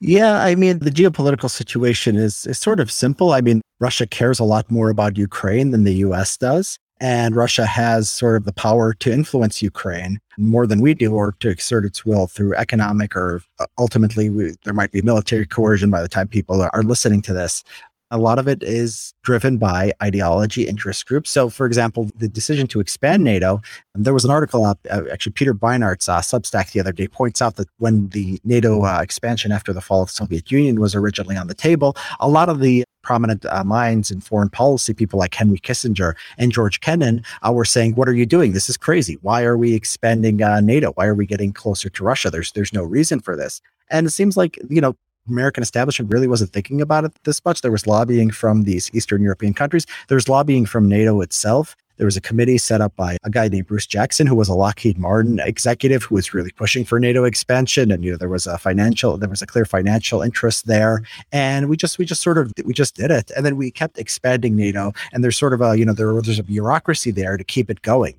[0.00, 3.32] Yeah, I mean, the geopolitical situation is, is sort of simple.
[3.32, 6.78] I mean, Russia cares a lot more about Ukraine than the US does.
[7.00, 11.32] And Russia has sort of the power to influence Ukraine more than we do, or
[11.40, 15.90] to exert its will through economic or uh, ultimately we, there might be military coercion
[15.90, 17.62] by the time people are, listening to this
[18.10, 21.30] a lot of it is driven by ideology interest groups.
[21.30, 23.62] So, for example, the decision to expand NATO,
[23.94, 27.40] there was an article up, uh, actually, Peter Beinart's uh, Substack the other day points
[27.40, 30.94] out that when the NATO uh, expansion after the fall of the Soviet Union was
[30.94, 35.18] originally on the table, a lot of the prominent uh, minds in foreign policy, people
[35.18, 38.52] like Henry Kissinger and George Kennan, uh, were saying, "What are you doing?
[38.52, 39.18] This is crazy.
[39.22, 40.92] Why are we expanding uh, NATO?
[40.92, 42.30] Why are we getting closer to Russia?
[42.30, 44.94] There's there's no reason for this." And it seems like you know
[45.28, 47.62] American establishment really wasn't thinking about it this much.
[47.62, 49.86] There was lobbying from these Eastern European countries.
[50.06, 51.74] There was lobbying from NATO itself.
[52.00, 54.54] There was a committee set up by a guy named Bruce Jackson, who was a
[54.54, 57.92] Lockheed Martin executive who was really pushing for NATO expansion.
[57.92, 61.02] And, you know, there was a financial, there was a clear financial interest there.
[61.30, 63.30] And we just, we just sort of, we just did it.
[63.36, 64.94] And then we kept expanding NATO.
[65.12, 67.82] And there's sort of a, you know, there, there's a bureaucracy there to keep it
[67.82, 68.18] going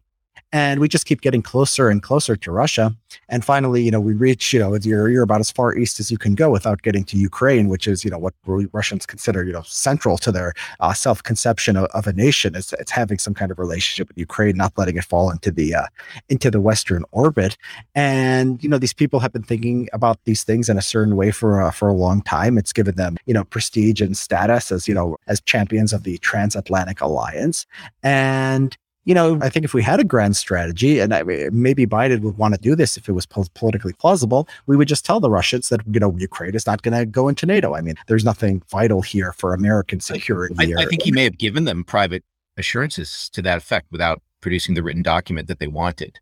[0.53, 2.95] and we just keep getting closer and closer to Russia.
[3.29, 6.11] And finally, you know, we reach, you know, you're, you're about as far east as
[6.11, 9.53] you can go without getting to Ukraine, which is, you know, what Russians consider, you
[9.53, 12.55] know, central to their uh, self-conception of, of, a nation.
[12.55, 15.75] It's, it's having some kind of relationship with Ukraine, not letting it fall into the
[15.75, 15.85] uh,
[16.29, 17.57] into the Western orbit.
[17.95, 21.31] And you know, these people have been thinking about these things in a certain way
[21.31, 22.57] for uh, for a long time.
[22.57, 26.17] It's given them, you know, prestige and status as you know as champions of the
[26.17, 27.65] transatlantic alliance.
[28.03, 32.21] And you know, I think if we had a grand strategy, and I, maybe Biden
[32.21, 35.19] would want to do this if it was po- politically plausible, we would just tell
[35.19, 37.73] the Russians that you know Ukraine is not going to go into NATO.
[37.75, 40.55] I mean, there's nothing vital here for American security.
[40.59, 42.23] I, I, think he may have given them private
[42.57, 46.19] assurances to that effect without producing the written document that they wanted.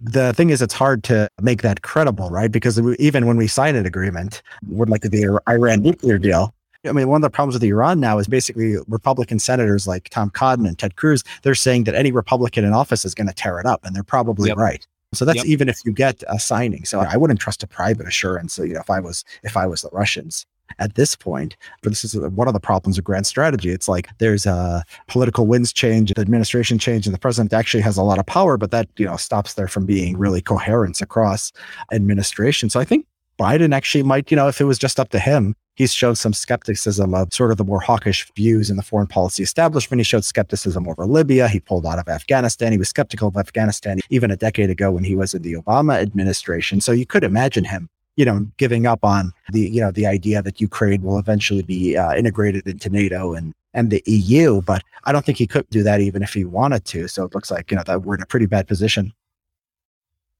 [0.00, 2.50] The thing is, it's hard to make that credible, right?
[2.50, 6.54] Because even when we sign an agreement, would like to the Iran nuclear deal,
[6.84, 10.30] I mean, one of the problems with Iran now is basically Republican senators like Tom
[10.30, 13.60] Cotton and Ted Cruz, they're saying that any Republican in office is going to tear
[13.60, 13.84] it up.
[13.84, 14.56] And they're probably yep.
[14.56, 14.86] right.
[15.14, 15.46] So that's yep.
[15.46, 16.84] even if you get a signing.
[16.84, 18.54] So I wouldn't trust a private assurance.
[18.54, 20.46] So, you know, if I was if I was the Russians
[20.78, 23.70] at this point, but this is uh, one of the problems of grand strategy.
[23.70, 27.98] It's like there's a political winds change, the administration change, and the president actually has
[27.98, 31.52] a lot of power, but that you know stops there from being really coherence across
[31.92, 32.70] administration.
[32.70, 33.06] So I think
[33.38, 36.32] Biden actually might, you know, if it was just up to him, he's shown some
[36.32, 40.00] skepticism of sort of the more hawkish views in the foreign policy establishment.
[40.00, 41.48] He showed skepticism over Libya.
[41.48, 42.72] He pulled out of Afghanistan.
[42.72, 46.00] He was skeptical of Afghanistan even a decade ago when he was in the Obama
[46.00, 46.80] administration.
[46.80, 50.42] So you could imagine him you know, giving up on the, you know, the idea
[50.42, 54.60] that Ukraine will eventually be uh, integrated into NATO and and the EU.
[54.60, 57.08] But I don't think he could do that even if he wanted to.
[57.08, 59.12] So it looks like you know that we're in a pretty bad position.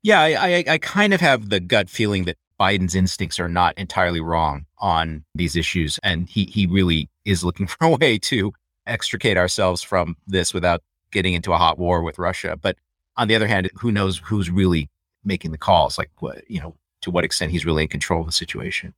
[0.02, 3.76] Yeah, I, I, I kind of have the gut feeling that Biden's instincts are not
[3.78, 5.98] entirely wrong on these issues.
[6.02, 8.52] And he, he really is looking for a way to
[8.86, 10.82] extricate ourselves from this without
[11.12, 12.56] getting into a hot war with Russia.
[12.60, 12.76] But
[13.16, 14.90] on the other hand, who knows who's really
[15.24, 15.98] making the calls?
[15.98, 18.94] Like, what, you know, to what extent he's really in control of the situation.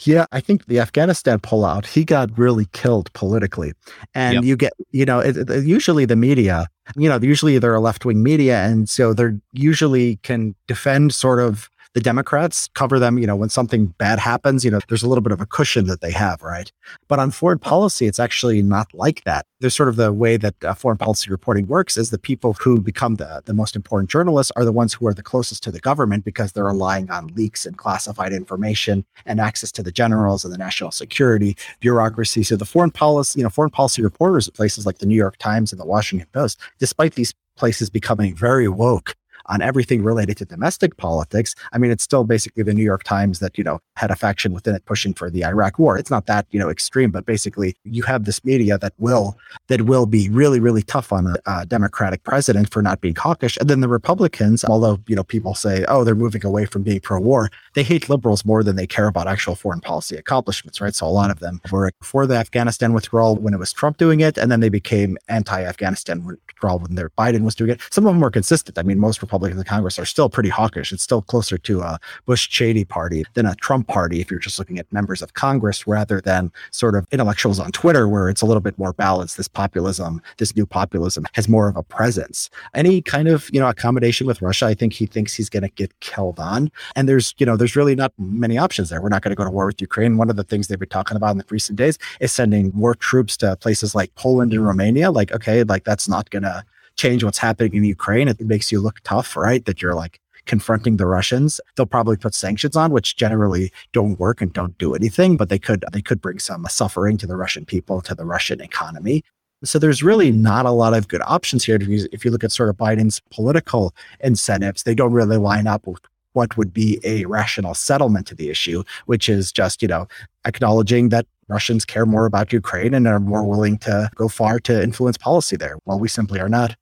[0.00, 3.72] Yeah, I think the Afghanistan pullout, he got really killed politically.
[4.14, 4.44] And yep.
[4.44, 8.04] you get, you know, it, it, usually the media, you know, usually they're a left
[8.04, 8.64] wing media.
[8.64, 13.48] And so they're usually can defend sort of the Democrats cover them, you know, when
[13.48, 16.42] something bad happens, you know, there's a little bit of a cushion that they have,
[16.42, 16.70] right?
[17.08, 19.46] But on foreign policy, it's actually not like that.
[19.60, 22.82] There's sort of the way that uh, foreign policy reporting works is the people who
[22.82, 25.80] become the, the most important journalists are the ones who are the closest to the
[25.80, 30.52] government because they're relying on leaks and classified information and access to the generals and
[30.52, 32.42] the national security bureaucracy.
[32.42, 35.38] So the foreign policy, you know, foreign policy reporters at places like the New York
[35.38, 39.16] Times and the Washington Post, despite these places becoming very woke
[39.46, 43.38] on everything related to domestic politics, I mean, it's still basically the New York Times
[43.40, 45.98] that, you know, had a faction within it pushing for the Iraq war.
[45.98, 49.36] It's not that, you know, extreme, but basically you have this media that will,
[49.68, 53.56] that will be really, really tough on a, a Democratic president for not being hawkish.
[53.58, 57.00] And then the Republicans, although, you know, people say, oh, they're moving away from being
[57.00, 60.94] pro war, they hate liberals more than they care about actual foreign policy accomplishments, right?
[60.94, 64.20] So a lot of them were for the Afghanistan withdrawal when it was Trump doing
[64.20, 67.80] it, and then they became anti Afghanistan withdrawal when their Biden was doing it.
[67.90, 68.78] Some of them were consistent.
[68.78, 70.92] I mean, most Republicans in the Congress are still pretty hawkish.
[70.92, 74.58] It's still closer to a Bush Cheney party than a Trump party if you're just
[74.58, 78.46] looking at members of Congress rather than sort of intellectuals on Twitter, where it's a
[78.46, 79.36] little bit more balanced.
[79.36, 82.50] This populism, this new populism has more of a presence.
[82.74, 85.68] Any kind of, you know, accommodation with Russia, I think he thinks he's going to
[85.70, 86.70] get killed on.
[86.94, 89.00] And there's, you know, there's really not many options there.
[89.00, 90.16] We're not going to go to war with Ukraine.
[90.16, 92.94] One of the things they've been talking about in the recent days is sending more
[92.94, 95.10] troops to places like Poland and Romania.
[95.10, 96.64] Like, okay, like that's not going to
[96.96, 98.28] change what's happening in Ukraine.
[98.28, 99.64] It makes you look tough, right?
[99.64, 101.60] That you're like confronting the Russians.
[101.76, 105.58] They'll probably put sanctions on, which generally don't work and don't do anything, but they
[105.58, 109.24] could they could bring some suffering to the Russian people, to the Russian economy.
[109.64, 111.78] So there's really not a lot of good options here.
[111.80, 116.02] If you, look at sort of Biden's political incentives, they don't really line up with
[116.34, 120.06] what would be a rational settlement to the issue, which is just, you know,
[120.44, 124.82] acknowledging that Russians care more about Ukraine and are more willing to go far to
[124.82, 126.76] influence policy there, while we simply are not.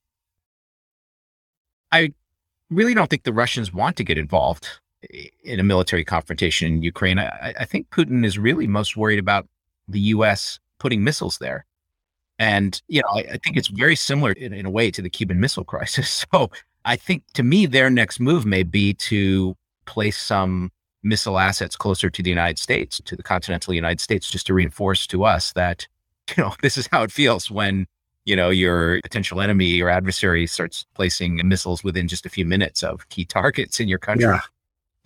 [1.95, 2.12] I
[2.70, 4.68] really don't think the Russians want to get involved
[5.45, 7.20] in a military confrontation in Ukraine.
[7.20, 9.47] I, I think Putin is really most worried about
[9.86, 10.59] the U.S.
[10.78, 11.64] putting missiles there.
[12.38, 15.11] And, you know, I, I think it's very similar in, in, a way to the
[15.11, 16.24] Cuban Missile Crisis.
[16.32, 16.51] So
[16.84, 20.72] I think to me, their next move may be to place some
[21.03, 25.07] missile assets closer to the United States, to the continental United States, just to reinforce
[25.09, 25.86] to us that,
[26.36, 27.86] you know, this is how it feels when,
[28.25, 32.83] you know, your potential enemy or adversary starts placing missiles within just a few minutes
[32.83, 34.25] of key targets in your country.
[34.25, 34.41] Yeah.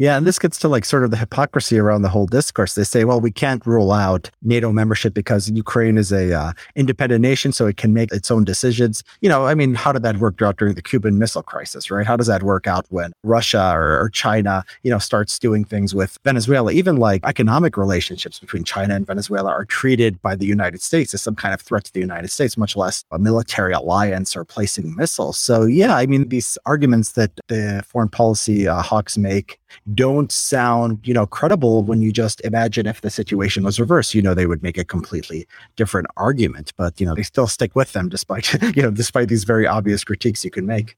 [0.01, 2.77] Yeah, and this gets to like sort of the hypocrisy around the whole discourse.
[2.77, 7.21] They say, well, we can't rule out NATO membership because Ukraine is a uh, independent
[7.21, 9.03] nation, so it can make its own decisions.
[9.23, 12.07] You know, I mean, how did that work out during the Cuban Missile Crisis, right?
[12.07, 15.97] How does that work out when Russia or, or China, you know, starts doing things
[15.97, 16.71] with Venezuela?
[16.71, 21.23] Even like economic relationships between China and Venezuela are treated by the United States as
[21.23, 24.95] some kind of threat to the United States, much less a military alliance or placing
[24.95, 25.39] missiles.
[25.39, 29.59] So, yeah, I mean, these arguments that the foreign policy uh, hawks make
[29.95, 34.14] don't sound, you know, credible when you just imagine if the situation was reversed.
[34.14, 35.47] You know, they would make a completely
[35.77, 39.45] different argument, but you know, they still stick with them despite, you know, despite these
[39.45, 40.97] very obvious critiques you can make.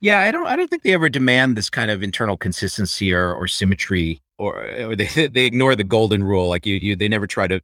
[0.00, 3.32] Yeah, I don't I don't think they ever demand this kind of internal consistency or,
[3.32, 6.48] or symmetry or, or they they ignore the golden rule.
[6.48, 7.60] Like you, you they never try to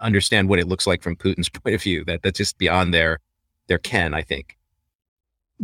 [0.00, 2.04] understand what it looks like from Putin's point of view.
[2.04, 3.18] That that's just beyond their
[3.66, 4.56] their ken, I think.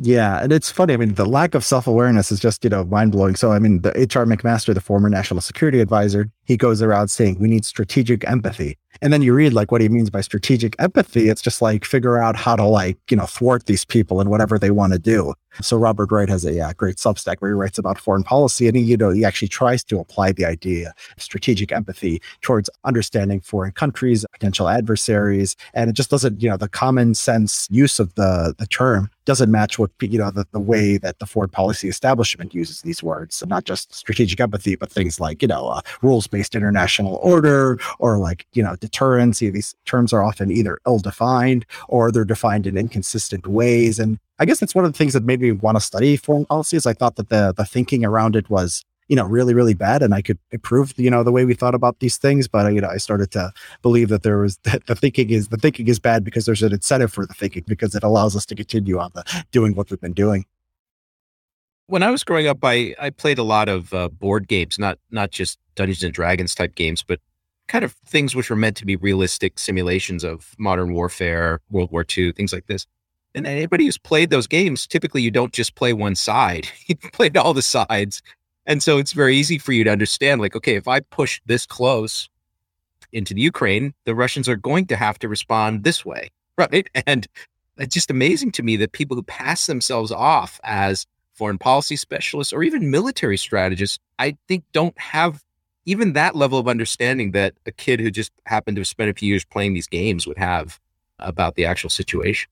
[0.00, 0.94] Yeah, and it's funny.
[0.94, 3.34] I mean, the lack of self awareness is just you know mind blowing.
[3.34, 4.24] So, I mean, the H.R.
[4.26, 8.78] McMaster, the former national security advisor, he goes around saying we need strategic empathy.
[9.02, 11.28] And then you read like what he means by strategic empathy.
[11.28, 14.58] It's just like figure out how to like, you know, thwart these people and whatever
[14.58, 15.34] they want to do.
[15.60, 18.76] So Robert Wright has a yeah, great Substack where he writes about foreign policy and
[18.76, 23.40] he, you know, he actually tries to apply the idea of strategic empathy towards understanding
[23.40, 25.56] foreign countries, potential adversaries.
[25.74, 29.50] And it just doesn't, you know, the common sense use of the, the term doesn't
[29.50, 33.36] match what, you know, the, the way that the foreign policy establishment uses these words.
[33.36, 37.80] So not just strategic empathy, but things like, you know, uh, rules based international order
[37.98, 39.40] or like, you know, deterrence.
[39.40, 43.98] These terms are often either ill defined or they're defined in inconsistent ways.
[43.98, 46.46] And I guess that's one of the things that made me want to study foreign
[46.46, 49.72] policy is I thought that the the thinking around it was you know really really
[49.72, 52.70] bad and i could improve you know the way we thought about these things but
[52.74, 55.88] you know i started to believe that there was that the thinking is the thinking
[55.88, 58.98] is bad because there's an incentive for the thinking because it allows us to continue
[58.98, 60.44] on the doing what we've been doing
[61.88, 64.98] when i was growing up i i played a lot of uh, board games not
[65.10, 67.20] not just dungeons and dragons type games but
[67.66, 72.04] kind of things which were meant to be realistic simulations of modern warfare world war
[72.16, 72.86] ii things like this
[73.34, 76.68] and anybody who's played those games, typically you don't just play one side.
[76.86, 78.22] you played all the sides.
[78.66, 81.66] And so it's very easy for you to understand, like, okay, if I push this
[81.66, 82.28] close
[83.12, 86.30] into the Ukraine, the Russians are going to have to respond this way.
[86.58, 86.90] Right.
[87.06, 87.24] And
[87.76, 91.06] it's just amazing to me that people who pass themselves off as
[91.38, 95.44] foreign policy specialists or even military strategists, I think don't have
[95.86, 99.14] even that level of understanding that a kid who just happened to have spent a
[99.14, 100.78] few years playing these games would have
[101.18, 102.50] about the actual situation.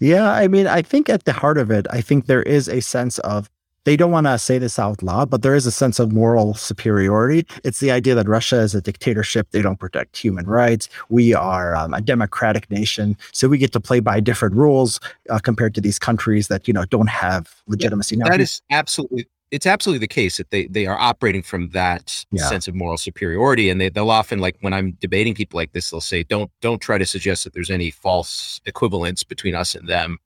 [0.00, 2.80] Yeah, I mean, I think at the heart of it, I think there is a
[2.80, 3.50] sense of
[3.84, 6.54] they don't want to say this out loud, but there is a sense of moral
[6.54, 7.46] superiority.
[7.64, 9.48] It's the idea that Russia is a dictatorship.
[9.50, 10.88] They don't protect human rights.
[11.08, 13.16] We are um, a democratic nation.
[13.32, 15.00] So we get to play by different rules
[15.30, 18.16] uh, compared to these countries that, you know, don't have legitimacy.
[18.16, 22.24] Yeah, that is absolutely it's absolutely the case that they they are operating from that
[22.32, 22.48] yeah.
[22.48, 25.90] sense of moral superiority and they, they'll often like when i'm debating people like this
[25.90, 29.86] they'll say don't don't try to suggest that there's any false equivalence between us and
[29.86, 30.18] them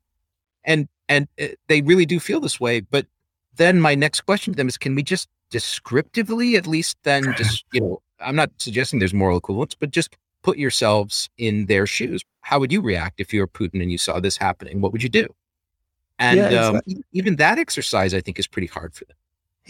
[0.64, 3.06] and and uh, they really do feel this way but
[3.58, 7.64] then my next question to them is can we just descriptively at least then just
[7.72, 12.22] you know i'm not suggesting there's moral equivalence but just put yourselves in their shoes
[12.40, 15.02] how would you react if you were putin and you saw this happening what would
[15.02, 15.26] you do
[16.18, 16.94] and yeah, exactly.
[16.96, 19.16] um, even that exercise, I think, is pretty hard for them.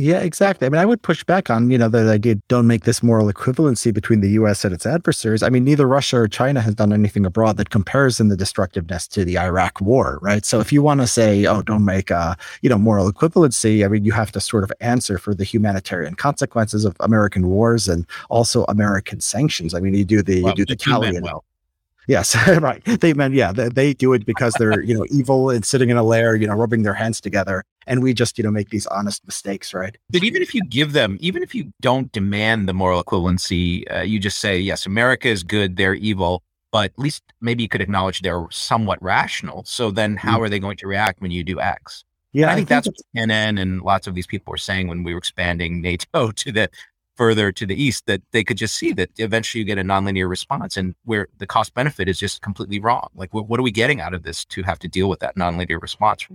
[0.00, 0.64] Yeah, exactly.
[0.64, 3.32] I mean, I would push back on, you know, the idea don't make this moral
[3.32, 5.42] equivalency between the US and its adversaries.
[5.42, 9.08] I mean, neither Russia or China has done anything abroad that compares in the destructiveness
[9.08, 10.44] to the Iraq war, right?
[10.44, 13.88] So if you want to say, oh, don't make a, you know, moral equivalency, I
[13.88, 18.06] mean, you have to sort of answer for the humanitarian consequences of American wars and
[18.30, 19.74] also American sanctions.
[19.74, 21.44] I mean, you do the well, you do the Cali well.
[22.08, 22.82] Yes, right.
[22.84, 25.98] They meant yeah, they, they, do it because they're you know evil and sitting in
[25.98, 28.86] a lair, you know, rubbing their hands together, and we just you know make these
[28.86, 29.96] honest mistakes, right?
[30.10, 34.00] But even if you give them, even if you don't demand the moral equivalency, uh,
[34.00, 37.82] you just say yes, America is good, they're evil, but at least maybe you could
[37.82, 39.62] acknowledge they're somewhat rational.
[39.66, 40.42] So then, how mm-hmm.
[40.44, 42.04] are they going to react when you do X?
[42.32, 44.88] Yeah, I, I think, think that's what Kennan and lots of these people were saying
[44.88, 46.70] when we were expanding NATO to the
[47.18, 50.28] further to the east that they could just see that eventually you get a nonlinear
[50.28, 53.08] response and where the cost benefit is just completely wrong.
[53.14, 55.36] Like, what, what are we getting out of this to have to deal with that
[55.36, 56.26] nonlinear response?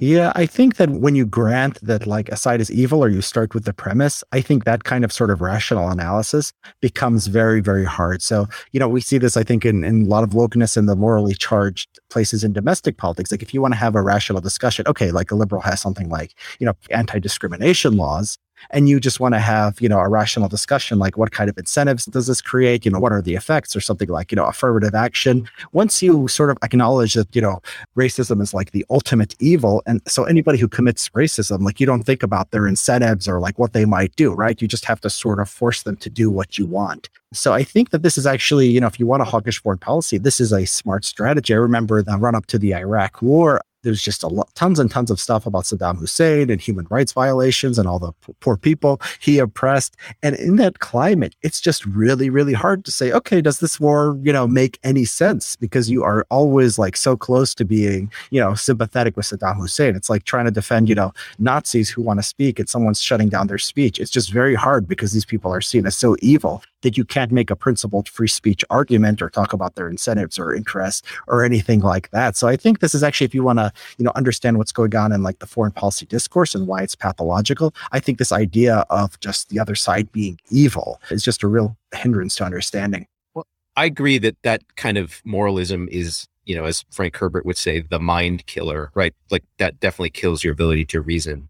[0.00, 3.22] Yeah, I think that when you grant that like a side is evil or you
[3.22, 7.60] start with the premise, I think that kind of sort of rational analysis becomes very,
[7.60, 8.20] very hard.
[8.20, 10.86] So, you know, we see this, I think, in, in a lot of wokeness in
[10.86, 13.30] the morally charged places in domestic politics.
[13.30, 16.08] Like if you want to have a rational discussion, okay, like a liberal has something
[16.08, 18.36] like, you know, anti-discrimination laws
[18.70, 21.56] and you just want to have, you know, a rational discussion like what kind of
[21.58, 22.84] incentives does this create?
[22.84, 25.48] You know, what are the effects or something like, you know, affirmative action.
[25.72, 27.60] Once you sort of acknowledge that, you know,
[27.96, 29.82] racism is like the ultimate evil.
[29.86, 33.58] And so anybody who commits racism, like you don't think about their incentives or like
[33.58, 34.60] what they might do, right?
[34.60, 37.08] You just have to sort of force them to do what you want.
[37.32, 39.78] So I think that this is actually, you know, if you want a hawkish foreign
[39.78, 41.52] policy, this is a smart strategy.
[41.52, 44.90] I remember the run up to the Iraq war there's just a lot, tons and
[44.90, 48.56] tons of stuff about Saddam Hussein and human rights violations and all the p- poor
[48.56, 49.96] people he oppressed.
[50.22, 54.18] And in that climate, it's just really, really hard to say, okay, does this war,
[54.22, 55.56] you know, make any sense?
[55.56, 59.94] Because you are always like so close to being, you know, sympathetic with Saddam Hussein.
[59.94, 63.28] It's like trying to defend, you know, Nazis who want to speak and someone's shutting
[63.28, 64.00] down their speech.
[64.00, 67.32] It's just very hard because these people are seen as so evil that you can't
[67.32, 71.80] make a principled free speech argument or talk about their incentives or interests or anything
[71.80, 72.36] like that.
[72.36, 74.94] So I think this is actually, if you want to, you know, understand what's going
[74.94, 78.84] on in like the foreign policy discourse and why it's pathological, I think this idea
[78.90, 83.06] of just the other side being evil is just a real hindrance to understanding.
[83.34, 83.46] Well,
[83.76, 87.80] I agree that that kind of moralism is you know, as Frank Herbert would say,
[87.80, 89.14] the mind killer, right?
[89.30, 91.48] Like that definitely kills your ability to reason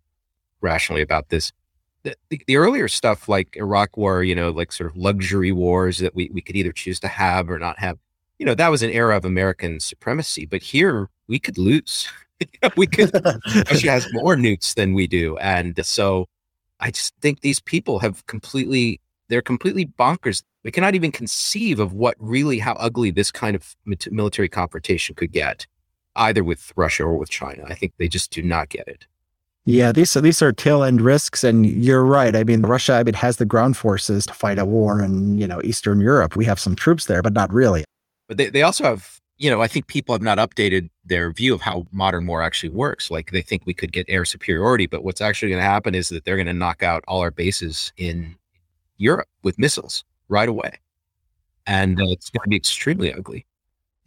[0.60, 1.52] rationally about this
[2.04, 2.16] the,
[2.46, 6.30] the, earlier stuff like Iraq war, you know, like sort of luxury wars that we,
[6.32, 7.98] we could either choose to have or not have,
[8.38, 10.44] you know, that was an era of American supremacy.
[10.46, 12.08] But here we could lose.
[12.76, 13.10] we could,
[13.54, 15.36] Russia has more nukes than we do.
[15.38, 16.28] And so
[16.78, 20.42] I just think these people have completely, they're completely bonkers.
[20.62, 23.74] We cannot even conceive of what really, how ugly this kind of
[24.10, 25.66] military confrontation could get,
[26.16, 27.64] either with Russia or with China.
[27.66, 29.06] I think they just do not get it.
[29.66, 32.36] Yeah, these are these are tail end risks, and you're right.
[32.36, 35.46] I mean, Russia, I mean, has the ground forces to fight a war in you
[35.46, 36.36] know Eastern Europe.
[36.36, 37.84] We have some troops there, but not really.
[38.28, 41.54] But they, they also have, you know, I think people have not updated their view
[41.54, 43.10] of how modern war actually works.
[43.10, 46.10] Like they think we could get air superiority, but what's actually going to happen is
[46.10, 48.36] that they're going to knock out all our bases in
[48.98, 50.78] Europe with missiles right away,
[51.66, 53.46] and uh, it's going to be extremely ugly.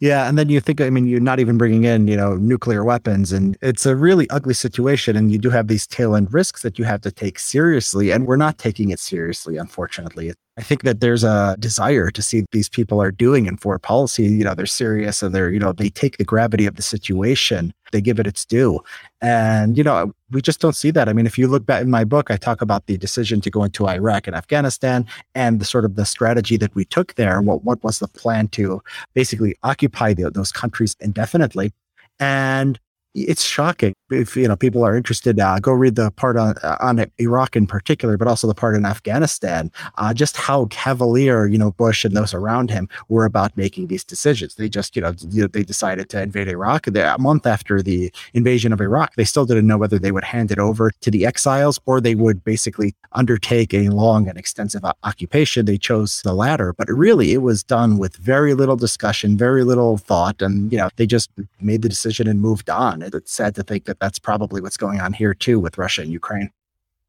[0.00, 2.84] Yeah, and then you think, I mean, you're not even bringing in, you know, nuclear
[2.84, 5.16] weapons, and it's a really ugly situation.
[5.16, 8.24] And you do have these tail end risks that you have to take seriously, and
[8.24, 10.32] we're not taking it seriously, unfortunately.
[10.56, 14.24] I think that there's a desire to see these people are doing in foreign policy.
[14.24, 17.72] You know, they're serious and they're, you know, they take the gravity of the situation,
[17.90, 18.80] they give it its due.
[19.20, 21.08] And, you know, we just don't see that.
[21.08, 23.50] I mean, if you look back in my book, I talk about the decision to
[23.50, 27.40] go into Iraq and Afghanistan and the sort of the strategy that we took there.
[27.40, 28.82] What, what was the plan to
[29.14, 31.72] basically occupy the, those countries indefinitely?
[32.20, 32.78] And
[33.14, 33.94] it's shocking.
[34.10, 37.66] If you know people are interested, uh, go read the part on on Iraq in
[37.66, 39.70] particular, but also the part in Afghanistan.
[39.96, 44.04] Uh, just how cavalier you know Bush and those around him were about making these
[44.04, 44.54] decisions.
[44.54, 46.86] They just you know they decided to invade Iraq.
[46.86, 50.50] a month after the invasion of Iraq, they still didn't know whether they would hand
[50.50, 55.66] it over to the exiles or they would basically undertake a long and extensive occupation.
[55.66, 59.98] They chose the latter, but really it was done with very little discussion, very little
[59.98, 61.30] thought, and you know they just
[61.60, 63.02] made the decision and moved on.
[63.02, 66.12] It's sad to think that that's probably what's going on here too with Russia and
[66.12, 66.50] Ukraine.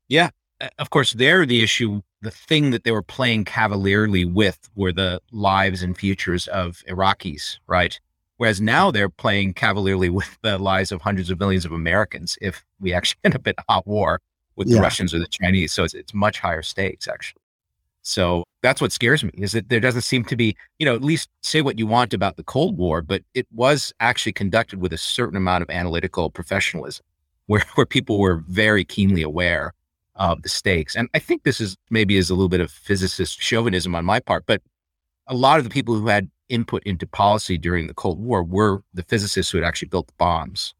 [0.07, 0.30] Yeah,
[0.61, 4.91] uh, of course, there the issue, the thing that they were playing cavalierly with were
[4.91, 7.99] the lives and futures of Iraqis, right?
[8.38, 12.66] Whereas now they're playing cavalierly with the lives of hundreds of millions of Americans if
[12.80, 14.22] we actually end up in a hot war
[14.56, 14.80] with the.
[14.80, 15.72] Russians or the Chinese.
[15.72, 17.39] So it's, it's much higher stakes, actually.
[18.10, 21.03] So that's what scares me is that there doesn't seem to be, you know, at
[21.03, 24.91] least say what you want about the Cold War, but it was actually conducted with
[24.91, 27.06] a certain amount of analytical professionalism
[27.45, 29.73] where, where people were very keenly aware
[30.15, 30.95] of the stakes.
[30.95, 34.19] And I think this is maybe is a little bit of physicist chauvinism on my
[34.19, 34.64] part, but
[35.27, 38.81] a lot of the people who had input into policy during the Cold War were
[38.91, 40.73] the physicists who had actually built the bombs.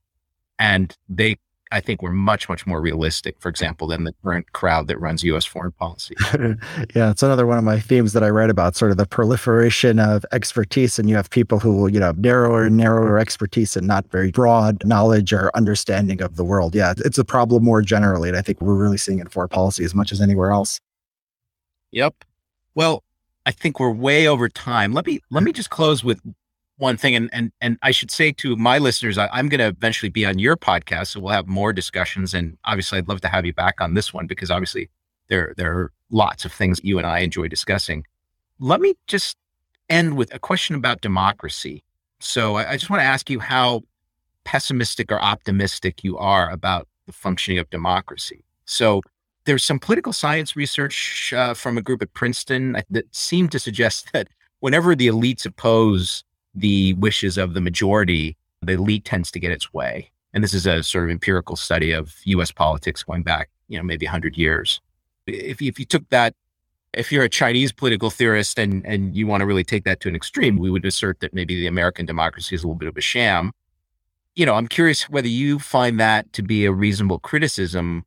[0.58, 1.38] And they
[1.72, 5.24] I think we're much, much more realistic, for example, than the current crowd that runs
[5.24, 6.16] US foreign policy.
[6.96, 10.00] yeah, it's another one of my themes that I write about, sort of the proliferation
[10.00, 10.98] of expertise.
[10.98, 14.32] And you have people who will, you know, narrower and narrower expertise and not very
[14.32, 16.74] broad knowledge or understanding of the world.
[16.74, 18.30] Yeah, it's a problem more generally.
[18.30, 20.80] And I think we're really seeing it in foreign policy as much as anywhere else.
[21.92, 22.26] Yep.
[22.74, 23.04] Well,
[23.46, 24.94] I think we're way over time.
[24.94, 26.20] Let me let me just close with
[26.80, 29.68] one thing, and and and I should say to my listeners, I, am going to
[29.68, 32.34] eventually be on your podcast, so we'll have more discussions.
[32.34, 34.90] And obviously, I'd love to have you back on this one because obviously
[35.28, 38.06] there there are lots of things you and I enjoy discussing.
[38.60, 39.38] Let me just
[39.90, 41.84] end with a question about democracy.
[42.20, 43.84] So I, I just want to ask you how
[44.44, 48.44] pessimistic or optimistic you are about the functioning of democracy.
[48.66, 49.02] So
[49.46, 54.10] there's some political science research uh, from a group at Princeton that seemed to suggest
[54.14, 54.28] that
[54.60, 56.24] whenever the elites oppose
[56.60, 60.12] the wishes of the majority, the elite tends to get its way.
[60.34, 63.84] And this is a sort of empirical study of US politics going back, you know,
[63.84, 64.82] maybe 100 years.
[65.26, 66.36] If, if you took that,
[66.94, 70.10] if you're a Chinese political theorist and, and you want to really take that to
[70.10, 72.98] an extreme, we would assert that maybe the American democracy is a little bit of
[72.98, 73.52] a sham.
[74.36, 78.06] You know, I'm curious whether you find that to be a reasonable criticism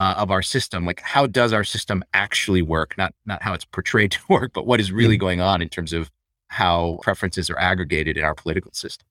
[0.00, 0.84] uh, of our system.
[0.84, 2.96] Like, how does our system actually work?
[2.96, 5.92] Not not how it's portrayed to work, but what is really going on in terms
[5.92, 6.10] of
[6.54, 9.06] how preferences are aggregated in our political system.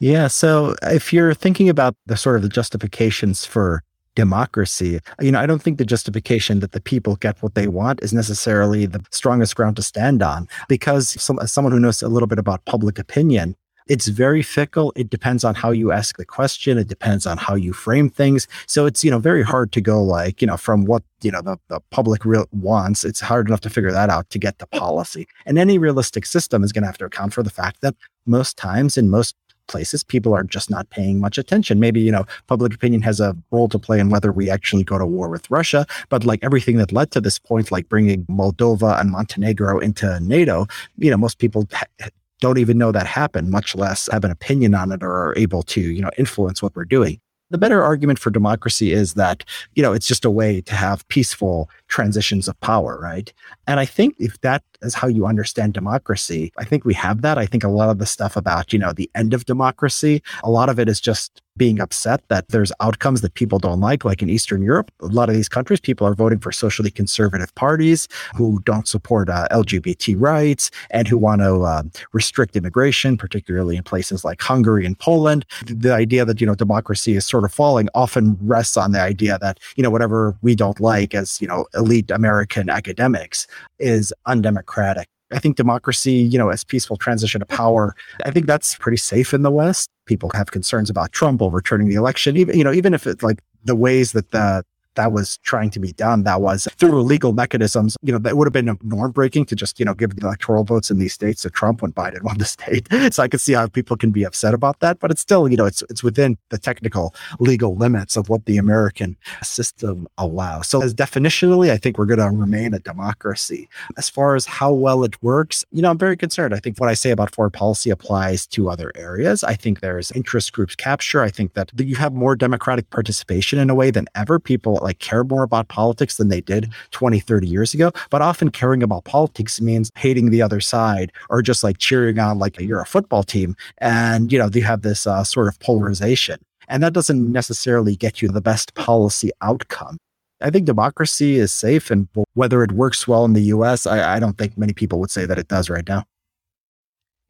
[0.00, 0.26] Yeah.
[0.26, 3.82] So if you're thinking about the sort of the justifications for
[4.14, 8.02] democracy, you know, I don't think the justification that the people get what they want
[8.02, 12.26] is necessarily the strongest ground to stand on because some, someone who knows a little
[12.26, 13.56] bit about public opinion,
[13.86, 14.92] it's very fickle.
[14.96, 16.78] It depends on how you ask the question.
[16.78, 18.48] It depends on how you frame things.
[18.66, 21.42] So it's, you know, very hard to go like, you know, from what, you know,
[21.42, 23.04] the, the public real wants.
[23.04, 25.26] It's hard enough to figure that out to get the policy.
[25.44, 27.94] And any realistic system is going to have to account for the fact that
[28.26, 29.36] most times in most
[29.66, 33.34] places people are just not paying much attention maybe you know public opinion has a
[33.50, 36.76] role to play in whether we actually go to war with russia but like everything
[36.76, 40.66] that led to this point like bringing moldova and montenegro into nato
[40.98, 44.74] you know most people ha- don't even know that happened, much less have an opinion
[44.74, 47.20] on it or are able to, you know, influence what we're doing.
[47.50, 49.44] The better argument for democracy is that,
[49.74, 53.32] you know, it's just a way to have peaceful transitions of power, right?
[53.68, 57.38] And I think if that is how you understand democracy, I think we have that.
[57.38, 60.50] I think a lot of the stuff about, you know, the end of democracy, a
[60.50, 64.22] lot of it is just being upset that there's outcomes that people don't like, like
[64.22, 64.90] in Eastern Europe.
[65.00, 69.28] A lot of these countries, people are voting for socially conservative parties who don't support
[69.28, 74.84] uh, LGBT rights and who want to uh, restrict immigration, particularly in places like Hungary
[74.84, 75.46] and Poland.
[75.66, 79.38] The idea that, you know, democracy is sort of falling often rests on the idea
[79.38, 83.46] that, you know, whatever we don't like as, you know, elite American academics
[83.78, 85.06] is undemocratic.
[85.32, 87.94] I think democracy, you know, as peaceful transition of power,
[88.24, 89.90] I think that's pretty safe in the West.
[90.06, 93.40] People have concerns about Trump overturning the election, even, you know, even if it's like
[93.64, 97.96] the ways that the that was trying to be done that was through legal mechanisms
[98.02, 100.64] you know that would have been norm breaking to just you know give the electoral
[100.64, 102.88] votes in these states to trump when biden won the state.
[103.14, 105.56] So i could see how people can be upset about that but it's still you
[105.56, 110.68] know it's it's within the technical legal limits of what the american system allows.
[110.68, 113.68] So as definitionally i think we're going to remain a democracy.
[113.96, 116.54] As far as how well it works you know i'm very concerned.
[116.54, 119.44] I think what i say about foreign policy applies to other areas.
[119.44, 121.22] I think there's interest groups capture.
[121.22, 124.38] I think that you have more democratic participation in a way than ever.
[124.38, 127.90] People like care more about politics than they did 20, 30 years ago.
[128.10, 132.38] But often caring about politics means hating the other side or just like cheering on
[132.38, 133.56] like you're a football team.
[133.78, 136.38] And, you know, you have this uh, sort of polarization.
[136.68, 139.98] And that doesn't necessarily get you the best policy outcome.
[140.40, 144.20] I think democracy is safe, and whether it works well in the US, I, I
[144.20, 146.04] don't think many people would say that it does right now.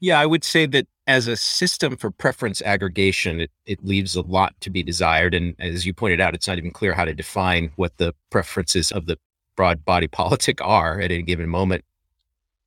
[0.00, 4.22] Yeah, I would say that as a system for preference aggregation, it, it leaves a
[4.22, 5.34] lot to be desired.
[5.34, 8.90] And as you pointed out, it's not even clear how to define what the preferences
[8.90, 9.18] of the
[9.56, 11.84] broad body politic are at any given moment.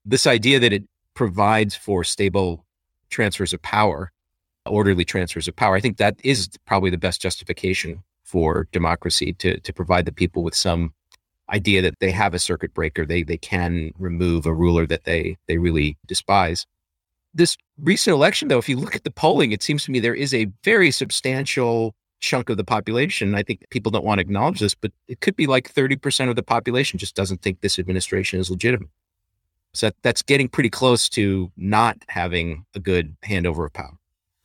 [0.05, 0.83] This idea that it
[1.13, 2.65] provides for stable
[3.09, 4.11] transfers of power,
[4.65, 9.59] orderly transfers of power, I think that is probably the best justification for democracy to,
[9.61, 10.93] to provide the people with some
[11.49, 15.37] idea that they have a circuit breaker, they, they can remove a ruler that they,
[15.47, 16.65] they really despise.
[17.33, 20.15] This recent election, though, if you look at the polling, it seems to me there
[20.15, 23.35] is a very substantial chunk of the population.
[23.35, 26.35] I think people don't want to acknowledge this, but it could be like 30% of
[26.35, 28.89] the population just doesn't think this administration is legitimate.
[29.73, 33.97] So that's getting pretty close to not having a good handover of power.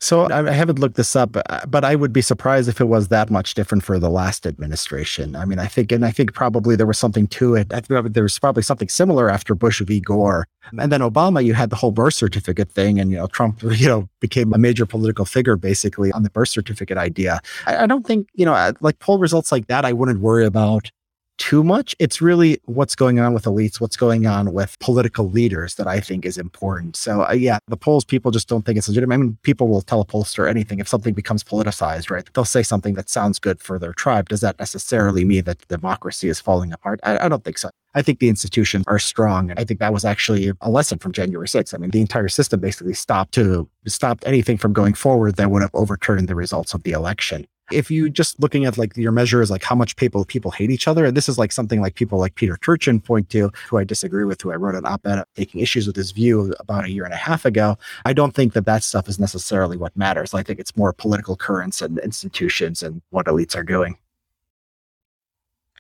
[0.03, 3.07] So I haven't looked this up, uh, but I would be surprised if it was
[3.09, 5.37] that much different for the last administration.
[5.37, 7.73] I mean, I think, and I think probably there was something to it.
[7.73, 10.01] I think there was probably something similar after Bush v.
[10.01, 11.45] Gore, and then Obama.
[11.45, 14.59] You had the whole birth certificate thing, and you know, Trump, you know, became a
[14.59, 17.41] major political figure basically on the birth certificate idea.
[17.67, 20.45] I, I don't think, you know, uh, like poll results like that, I wouldn't worry
[20.45, 20.91] about
[21.39, 21.95] too much.
[21.99, 26.01] It's really what's going on with elites, what's going on with political leaders that I
[26.01, 26.97] think is important.
[26.97, 29.15] So, uh, yeah, the polls, people just don't think it's legitimate.
[29.15, 32.29] I mean, people will tell a pollster anything if something becomes politicized, right?
[32.35, 34.29] They'll say something that sounds good for their tribe.
[34.29, 37.01] Does that necessarily mean that democracy is falling apart?
[37.03, 37.71] I, I don't think so.
[37.95, 39.51] I think the institutions are strong.
[39.51, 41.75] And I think that was actually a lesson from January 6th.
[41.75, 45.63] I mean, the entire system basically stopped to stopped anything from going forward that would
[45.63, 49.41] have overturned the results of the election if you just looking at like your measure
[49.41, 51.95] is like how much people people hate each other, and this is like something like
[51.95, 55.23] people like Peter Turchin point to, who I disagree with, who I wrote an op-ed
[55.37, 57.79] taking issues with his view about a year and a half ago.
[58.05, 60.35] I don't think that that stuff is necessarily what matters.
[60.35, 63.97] I think it's more political currents and institutions and what elites are doing.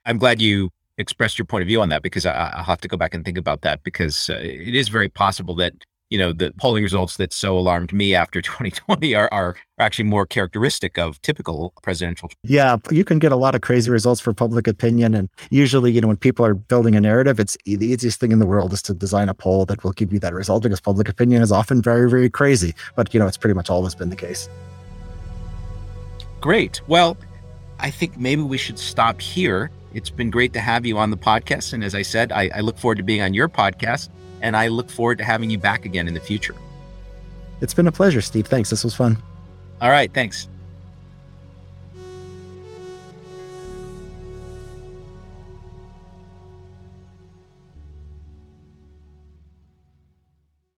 [0.04, 2.88] I'm glad you expressed your point of view on that because I, will have to
[2.88, 5.72] go back and think about that because uh, it is very possible that
[6.12, 10.26] you know the polling results that so alarmed me after 2020 are, are actually more
[10.26, 14.68] characteristic of typical presidential yeah you can get a lot of crazy results for public
[14.68, 18.30] opinion and usually you know when people are building a narrative it's the easiest thing
[18.30, 20.80] in the world is to design a poll that will give you that result because
[20.80, 24.10] public opinion is often very very crazy but you know it's pretty much always been
[24.10, 24.48] the case.
[26.40, 26.82] Great.
[26.88, 27.16] Well
[27.80, 29.70] i think maybe we should stop here.
[29.94, 32.60] It's been great to have you on the podcast and as i said I, I
[32.60, 34.08] look forward to being on your podcast
[34.42, 36.54] and I look forward to having you back again in the future.
[37.60, 38.46] It's been a pleasure, Steve.
[38.46, 38.70] Thanks.
[38.70, 39.16] This was fun.
[39.80, 40.12] All right.
[40.12, 40.48] Thanks.